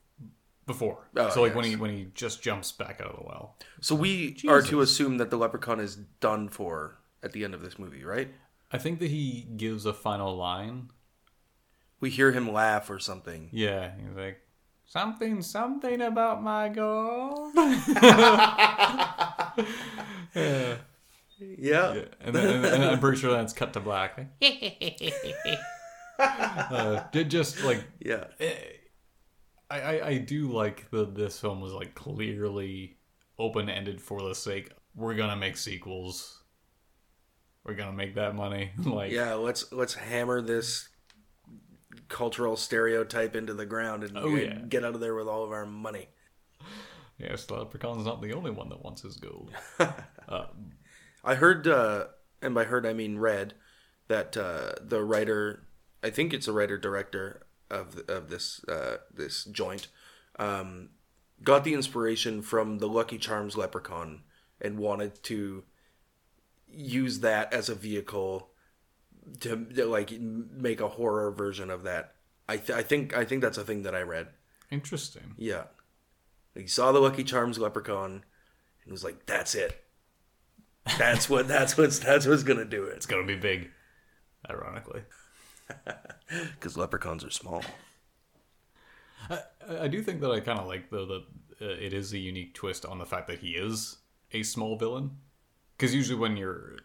before, 0.65 1.08
Oh, 1.15 1.29
so 1.29 1.41
like 1.43 1.53
when 1.53 1.65
he 1.65 1.75
when 1.75 1.91
he 1.91 2.08
just 2.15 2.41
jumps 2.41 2.71
back 2.71 2.99
out 2.99 3.12
of 3.12 3.17
the 3.17 3.23
well. 3.25 3.55
So 3.81 3.93
we 3.93 4.38
are 4.47 4.62
to 4.63 4.81
assume 4.81 5.17
that 5.17 5.29
the 5.29 5.38
leprechaun 5.38 5.79
is 5.79 5.95
done 5.95 6.49
for 6.49 6.97
at 7.21 7.34
the 7.34 7.43
end 7.43 7.53
of 7.53 7.62
this 7.62 7.77
movie, 7.77 8.03
right? 8.03 8.29
I 8.71 8.79
think 8.79 8.99
that 8.99 9.12
he 9.12 9.47
gives 9.55 9.86
a 9.86 9.93
final 9.93 10.36
line. 10.36 10.89
We 11.99 12.10
hear 12.10 12.31
him 12.31 12.51
laugh 12.51 12.89
or 12.89 12.97
something. 12.99 13.49
Yeah, 13.51 13.91
he's 13.95 14.17
like, 14.17 14.41
something, 14.86 15.41
something 15.43 16.01
about 16.01 16.41
my 16.41 16.69
gold. 16.69 17.51
yeah, 20.36 20.77
Yeah. 21.39 21.93
yeah. 21.93 22.02
And, 22.21 22.36
then, 22.36 22.56
and, 22.56 22.65
and 22.65 22.84
I'm 22.84 23.00
pretty 23.00 23.17
sure 23.19 23.32
that's 23.32 23.54
cut 23.54 23.74
to 23.74 23.80
black. 23.80 24.19
uh, 26.19 27.04
did 27.12 27.30
just 27.30 27.63
like 27.63 27.84
Yeah. 28.00 28.26
I, 29.69 29.82
I 29.82 30.08
I 30.08 30.17
do 30.19 30.52
like 30.52 30.89
that 30.91 31.15
this 31.15 31.39
film 31.39 31.60
was 31.62 31.74
like 31.74 31.95
clearly 31.95 32.98
open 33.38 33.69
ended 33.69 34.02
for 34.02 34.21
the 34.21 34.34
sake 34.36 34.71
we're 34.95 35.15
gonna 35.15 35.36
make 35.36 35.58
sequels. 35.58 36.41
We're 37.65 37.74
gonna 37.74 37.91
make 37.93 38.15
that 38.15 38.36
money. 38.36 38.71
like 38.86 39.12
Yeah, 39.12 39.34
let's 39.34 39.71
let's 39.74 39.93
hammer 39.93 40.41
this 40.41 40.88
cultural 42.08 42.56
stereotype 42.56 43.36
into 43.36 43.54
the 43.54 43.65
ground 43.65 44.04
and, 44.04 44.17
Oh, 44.17 44.28
and 44.36 44.38
yeah. 44.41 44.60
get 44.69 44.86
out 44.86 44.93
of 44.95 45.02
there 45.02 45.15
with 45.15 45.28
all 45.28 45.43
of 45.43 45.52
our 45.52 45.65
money. 45.65 46.08
yes, 47.17 47.45
the 47.45 47.56
leprechaun's 47.56 48.06
not 48.06 48.21
the 48.21 48.34
only 48.34 48.52
one 48.52 48.69
that 48.69 48.84
wants 48.84 49.02
his 49.02 49.17
gold. 49.17 49.52
I 51.25 51.35
heard, 51.35 51.67
uh, 51.67 52.05
and 52.41 52.53
by 52.53 52.65
heard 52.65 52.85
I 52.85 52.93
mean 52.93 53.17
read, 53.17 53.55
that 54.07 54.38
uh, 54.38 54.73
the 54.79 55.03
writer, 55.03 55.63
I 56.03 56.11
think 56.11 56.33
it's 56.33 56.47
a 56.47 56.53
writer 56.53 56.77
director 56.77 57.45
of 57.69 58.03
of 58.07 58.29
this 58.29 58.63
uh, 58.65 58.97
this 59.11 59.43
joint, 59.45 59.88
um, 60.38 60.89
got 61.43 61.63
the 61.63 61.73
inspiration 61.73 62.41
from 62.41 62.77
the 62.77 62.88
Lucky 62.88 63.17
Charms 63.17 63.57
Leprechaun 63.57 64.21
and 64.61 64.77
wanted 64.77 65.21
to 65.23 65.63
use 66.69 67.19
that 67.21 67.51
as 67.53 67.69
a 67.69 67.75
vehicle 67.75 68.49
to, 69.39 69.65
to 69.65 69.85
like 69.85 70.11
make 70.19 70.79
a 70.79 70.89
horror 70.89 71.31
version 71.31 71.69
of 71.69 71.83
that. 71.83 72.13
I 72.47 72.57
th- 72.57 72.77
I 72.77 72.83
think 72.83 73.17
I 73.17 73.25
think 73.25 73.41
that's 73.41 73.57
a 73.57 73.63
thing 73.63 73.83
that 73.83 73.95
I 73.95 74.01
read. 74.01 74.27
Interesting. 74.69 75.33
Yeah, 75.38 75.63
he 76.53 76.67
saw 76.67 76.91
the 76.91 76.99
Lucky 76.99 77.23
Charms 77.23 77.57
Leprechaun 77.57 78.23
and 78.83 78.91
was 78.91 79.03
like, 79.03 79.25
"That's 79.25 79.55
it." 79.55 79.85
That's 80.98 81.30
what. 81.30 81.48
That's 81.48 81.78
what's. 81.78 82.00
That's 82.00 82.28
what's 82.28 82.43
gonna 82.43 82.65
do 82.65 82.86
it. 82.86 82.95
It's 82.95 83.06
gonna 83.06 83.26
be 83.26 83.36
big. 83.36 83.69
Ironically. 84.50 85.02
Because 86.28 86.76
leprechauns 86.76 87.24
are 87.24 87.30
small. 87.30 87.63
I, 89.30 89.39
I 89.82 89.88
do 89.88 90.02
think 90.02 90.21
that 90.21 90.32
I 90.32 90.39
kind 90.39 90.60
of 90.60 90.65
like 90.65 90.89
though 90.89 91.06
that 91.06 91.24
uh, 91.62 91.65
it 91.65 91.93
is 91.93 92.13
a 92.13 92.17
unique 92.17 92.54
twist 92.54 92.86
on 92.86 92.98
the 92.98 93.06
fact 93.06 93.28
that 93.28 93.39
he 93.39 93.52
is 93.52 93.98
a 94.32 94.43
small 94.43 94.78
villain. 94.78 95.12
Because 95.78 95.93
usually 95.93 96.19
when 96.19 96.38
you're, 96.38 96.78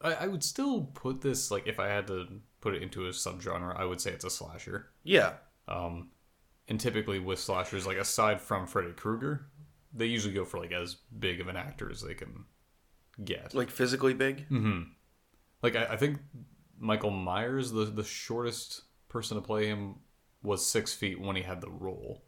I, 0.00 0.14
I 0.14 0.26
would 0.26 0.44
still 0.44 0.84
put 0.94 1.20
this 1.20 1.50
like 1.50 1.66
if 1.66 1.78
I 1.78 1.88
had 1.88 2.06
to 2.08 2.26
put 2.60 2.74
it 2.74 2.82
into 2.82 3.06
a 3.06 3.10
subgenre, 3.10 3.78
I 3.78 3.84
would 3.84 4.00
say 4.00 4.10
it's 4.10 4.24
a 4.24 4.30
slasher. 4.30 4.88
Yeah. 5.02 5.34
Um, 5.66 6.10
and 6.66 6.78
typically 6.78 7.18
with 7.18 7.38
slashers, 7.38 7.86
like 7.86 7.96
aside 7.96 8.40
from 8.40 8.66
Freddy 8.66 8.92
Krueger, 8.92 9.46
they 9.92 10.06
usually 10.06 10.34
go 10.34 10.44
for 10.44 10.58
like 10.58 10.72
as 10.72 10.96
big 11.18 11.40
of 11.40 11.48
an 11.48 11.56
actor 11.56 11.90
as 11.90 12.02
they 12.02 12.14
can 12.14 12.44
get. 13.24 13.54
Like 13.54 13.70
physically 13.70 14.14
big. 14.14 14.48
Mm-hmm. 14.48 14.82
Like 15.62 15.76
I, 15.76 15.84
I 15.92 15.96
think 15.96 16.18
Michael 16.78 17.10
Myers, 17.10 17.72
the 17.72 17.84
the 17.84 18.04
shortest 18.04 18.82
person 19.08 19.36
to 19.36 19.42
play 19.42 19.66
him, 19.66 19.96
was 20.42 20.64
six 20.64 20.92
feet 20.94 21.20
when 21.20 21.36
he 21.36 21.42
had 21.42 21.60
the 21.60 21.70
role, 21.70 22.22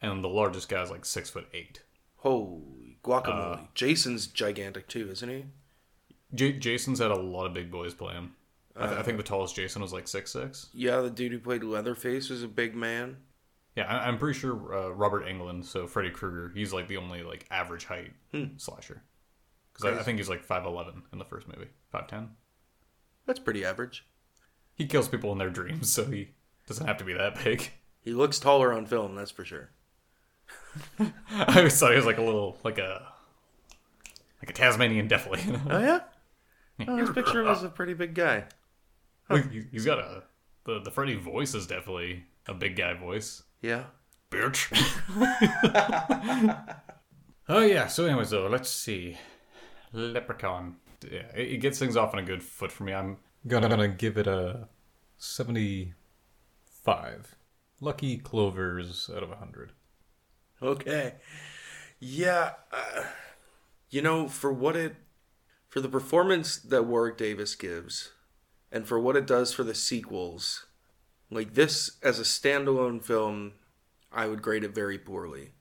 and 0.00 0.22
the 0.22 0.28
largest 0.28 0.68
guy 0.68 0.82
is 0.82 0.90
like 0.90 1.04
six 1.04 1.30
foot 1.30 1.48
eight. 1.54 1.82
Holy 2.16 2.98
guacamole! 3.02 3.58
Uh, 3.58 3.66
Jason's 3.74 4.26
gigantic 4.26 4.88
too, 4.88 5.08
isn't 5.10 5.28
he? 5.28 5.44
J- 6.34 6.58
Jason's 6.58 6.98
had 6.98 7.10
a 7.10 7.16
lot 7.16 7.46
of 7.46 7.54
big 7.54 7.70
boys 7.70 7.94
play 7.94 8.14
him. 8.14 8.34
I, 8.76 8.86
th- 8.86 8.98
I 8.98 9.02
think 9.02 9.14
uh. 9.14 9.18
the 9.18 9.28
tallest 9.28 9.56
Jason 9.56 9.82
was 9.82 9.92
like 9.92 10.08
six 10.08 10.32
six. 10.32 10.68
Yeah, 10.72 11.00
the 11.00 11.10
dude 11.10 11.32
who 11.32 11.38
played 11.38 11.62
Leatherface 11.64 12.28
was 12.28 12.42
a 12.42 12.48
big 12.48 12.74
man. 12.74 13.18
Yeah, 13.76 13.84
I- 13.84 14.08
I'm 14.08 14.18
pretty 14.18 14.38
sure 14.38 14.74
uh, 14.74 14.88
Robert 14.90 15.24
Englund, 15.26 15.64
so 15.64 15.86
Freddy 15.86 16.10
Krueger, 16.10 16.52
he's 16.54 16.72
like 16.72 16.88
the 16.88 16.96
only 16.96 17.22
like 17.22 17.46
average 17.50 17.84
height 17.84 18.12
hmm. 18.32 18.56
slasher. 18.56 19.02
Because 19.80 19.96
I, 19.96 20.00
I 20.00 20.02
think 20.02 20.18
he's 20.18 20.28
like 20.28 20.42
five 20.42 20.66
eleven 20.66 21.02
in 21.12 21.18
the 21.18 21.24
first 21.24 21.46
movie, 21.48 21.70
five 21.92 22.08
ten. 22.08 22.30
That's 23.26 23.38
pretty 23.40 23.64
average. 23.64 24.04
He 24.74 24.86
kills 24.86 25.08
people 25.08 25.32
in 25.32 25.38
their 25.38 25.50
dreams, 25.50 25.90
so 25.92 26.04
he 26.04 26.30
doesn't 26.66 26.86
have 26.86 26.98
to 26.98 27.04
be 27.04 27.12
that 27.14 27.42
big. 27.42 27.70
He 28.00 28.14
looks 28.14 28.38
taller 28.38 28.72
on 28.72 28.86
film, 28.86 29.16
that's 29.16 29.32
for 29.32 29.44
sure. 29.44 29.68
I 30.98 31.56
always 31.58 31.78
thought 31.78 31.90
he 31.90 31.96
was 31.96 32.06
like 32.06 32.16
a 32.16 32.22
little 32.22 32.56
like 32.64 32.78
a 32.78 33.06
like 34.40 34.48
a 34.48 34.52
Tasmanian 34.54 35.08
devil. 35.08 35.34
Oh 35.68 35.78
yeah. 35.78 36.00
Oh, 36.86 36.96
this 36.96 37.10
picture 37.10 37.42
was 37.42 37.64
a 37.64 37.68
pretty 37.68 37.92
big 37.92 38.14
guy. 38.14 38.44
He- 39.30 39.64
he's 39.72 39.84
got 39.84 39.98
a 39.98 40.22
the 40.64 40.80
the 40.80 40.90
Freddy 40.90 41.16
voice 41.16 41.54
is 41.54 41.66
definitely 41.66 42.24
a 42.46 42.54
big 42.54 42.76
guy 42.76 42.94
voice. 42.94 43.42
Yeah. 43.60 43.86
Bitch. 44.30 44.72
oh 47.48 47.60
yeah. 47.60 47.88
So 47.88 48.06
anyways, 48.06 48.30
though, 48.30 48.46
let's 48.46 48.70
see. 48.70 49.18
Leprechaun. 49.92 50.76
Yeah, 51.10 51.30
it, 51.34 51.52
it 51.52 51.58
gets 51.58 51.78
things 51.78 51.96
off 51.96 52.12
on 52.12 52.20
a 52.20 52.24
good 52.24 52.42
foot 52.42 52.72
for 52.72 52.84
me. 52.84 52.92
I'm 52.92 53.18
gonna, 53.46 53.68
gonna 53.68 53.88
give 53.88 54.18
it 54.18 54.26
a 54.26 54.68
seventy-five. 55.16 55.94
Lucky 57.80 58.18
clovers 58.18 59.08
out 59.14 59.22
of 59.22 59.30
hundred. 59.30 59.72
Okay. 60.60 61.14
Yeah. 62.00 62.54
Uh, 62.72 63.04
you 63.90 64.02
know, 64.02 64.28
for 64.28 64.52
what 64.52 64.76
it, 64.76 64.96
for 65.68 65.80
the 65.80 65.88
performance 65.88 66.56
that 66.56 66.84
Warwick 66.86 67.16
Davis 67.16 67.54
gives, 67.54 68.12
and 68.72 68.86
for 68.86 68.98
what 68.98 69.16
it 69.16 69.26
does 69.26 69.52
for 69.52 69.62
the 69.64 69.74
sequels, 69.74 70.66
like 71.30 71.54
this 71.54 71.98
as 72.02 72.18
a 72.18 72.24
standalone 72.24 73.02
film, 73.02 73.52
I 74.10 74.26
would 74.26 74.42
grade 74.42 74.64
it 74.64 74.74
very 74.74 74.98
poorly. 74.98 75.52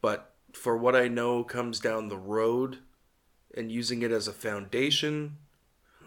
But 0.00 0.34
for 0.52 0.76
what 0.76 0.94
I 0.94 1.08
know 1.08 1.42
comes 1.44 1.80
down 1.80 2.08
the 2.08 2.18
road, 2.18 2.78
and 3.56 3.70
using 3.72 4.02
it 4.02 4.10
as 4.12 4.28
a 4.28 4.32
foundation, 4.32 5.36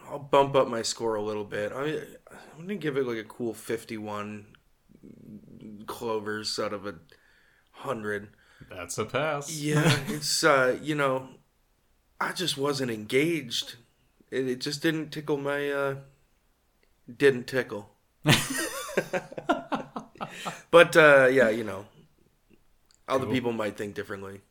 I'll 0.07 0.19
bump 0.19 0.55
up 0.55 0.67
my 0.67 0.81
score 0.81 1.15
a 1.15 1.21
little 1.21 1.43
bit. 1.43 1.71
I, 1.73 2.01
I'm 2.57 2.61
gonna 2.61 2.75
give 2.75 2.97
it 2.97 3.05
like 3.07 3.17
a 3.17 3.23
cool 3.23 3.53
51 3.53 4.45
clovers 5.87 6.59
out 6.59 6.73
of 6.73 6.85
a 6.85 6.95
hundred. 7.71 8.29
That's 8.69 8.97
a 8.97 9.05
pass. 9.05 9.51
Yeah, 9.51 9.99
it's 10.07 10.43
uh, 10.43 10.77
you 10.81 10.95
know, 10.95 11.29
I 12.19 12.31
just 12.33 12.57
wasn't 12.57 12.91
engaged. 12.91 13.75
It, 14.29 14.47
it 14.47 14.61
just 14.61 14.81
didn't 14.81 15.09
tickle 15.11 15.37
my 15.37 15.69
uh 15.71 15.95
didn't 17.17 17.47
tickle. 17.47 17.89
but 20.71 20.95
uh 20.95 21.27
yeah, 21.31 21.49
you 21.49 21.63
know, 21.63 21.85
other 23.07 23.25
Cool. 23.25 23.33
people 23.33 23.51
might 23.51 23.77
think 23.77 23.95
differently. 23.95 24.41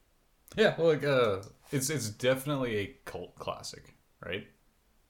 Yeah, 0.56 0.74
well, 0.76 0.88
like 0.88 1.04
uh, 1.04 1.38
it's 1.70 1.90
it's 1.90 2.08
definitely 2.08 2.76
a 2.76 2.96
cult 3.04 3.36
classic, 3.36 3.94
right? 4.24 4.46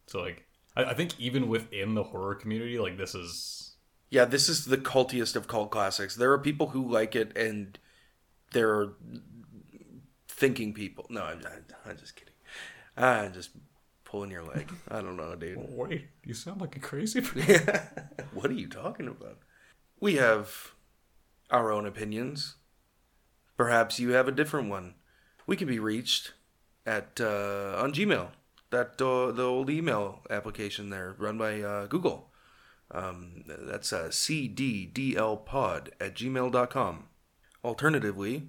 So 0.07 0.21
like, 0.21 0.47
I, 0.77 0.85
I 0.85 0.95
think 0.95 1.19
even 1.19 1.49
within 1.49 1.95
the 1.95 2.03
horror 2.05 2.35
community, 2.35 2.79
like 2.79 2.99
this 2.99 3.15
is 3.15 3.77
Yeah, 4.11 4.25
this 4.25 4.49
is 4.49 4.67
the 4.67 4.77
cultiest 4.77 5.37
of 5.37 5.49
cult 5.49 5.71
classics. 5.71 6.17
There 6.17 6.33
are 6.33 6.39
people 6.39 6.69
who 6.69 6.89
like 6.89 7.15
it 7.17 7.37
and 7.37 7.79
there 8.53 8.71
are 8.71 8.95
thinking 10.29 10.73
people. 10.73 11.07
No, 11.11 11.23
I'm, 11.25 11.41
I'm 11.87 11.97
just 11.97 12.17
kidding. 12.17 12.35
I'm 12.97 13.33
just 13.33 13.51
pulling 14.05 14.31
your 14.31 14.43
leg. 14.43 14.73
I 14.89 15.01
don't 15.01 15.17
know, 15.17 15.35
dude. 15.37 15.59
wait, 15.71 16.09
you 16.25 16.35
sound 16.35 16.61
like 16.61 16.77
a 16.77 16.81
crazy 16.81 17.21
person. 17.23 17.67
what 18.35 18.51
are 18.51 18.55
you 18.55 18.69
talking 18.69 19.07
about? 19.07 19.39
We 20.01 20.17
have 20.17 20.73
our 21.51 21.71
own 21.71 21.87
opinions. 21.87 22.57
Perhaps 23.57 24.01
you 24.01 24.11
have 24.11 24.27
a 24.27 24.33
different 24.33 24.71
one. 24.71 24.95
We 25.47 25.57
can 25.57 25.69
be 25.69 25.79
reached 25.79 26.33
at 26.91 27.21
uh, 27.21 27.77
on 27.79 27.93
Gmail. 27.93 28.29
That 28.71 29.01
uh, 29.01 29.31
the 29.33 29.45
old 29.45 29.71
email 29.71 30.21
application 30.29 30.91
there, 30.91 31.15
run 31.19 31.39
by 31.39 31.61
uh, 31.61 31.87
Google. 31.87 32.31
Um, 32.93 33.45
that's 33.47 33.93
uh, 33.93 34.09
cddlpod 34.09 35.89
at 36.01 36.15
gmail.com. 36.15 37.05
Alternatively, 37.65 38.49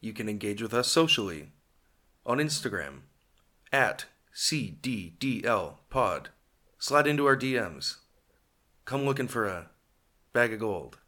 you 0.00 0.12
can 0.12 0.28
engage 0.28 0.60
with 0.62 0.74
us 0.74 0.88
socially 0.88 1.50
on 2.26 2.38
Instagram 2.38 3.02
at 3.72 4.06
cddlpod. 4.34 6.26
Slide 6.78 7.06
into 7.06 7.26
our 7.26 7.36
DMs. 7.36 7.96
Come 8.84 9.04
looking 9.04 9.28
for 9.28 9.46
a 9.46 9.70
bag 10.32 10.52
of 10.52 10.60
gold. 10.60 10.98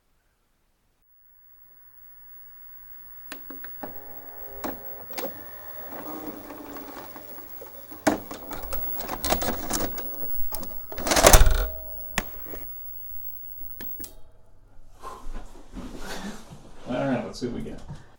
All 16.90 17.06
right, 17.06 17.24
let's 17.24 17.29
see 17.40 17.46
what 17.46 17.56
we 17.56 17.70
get. 17.70 18.09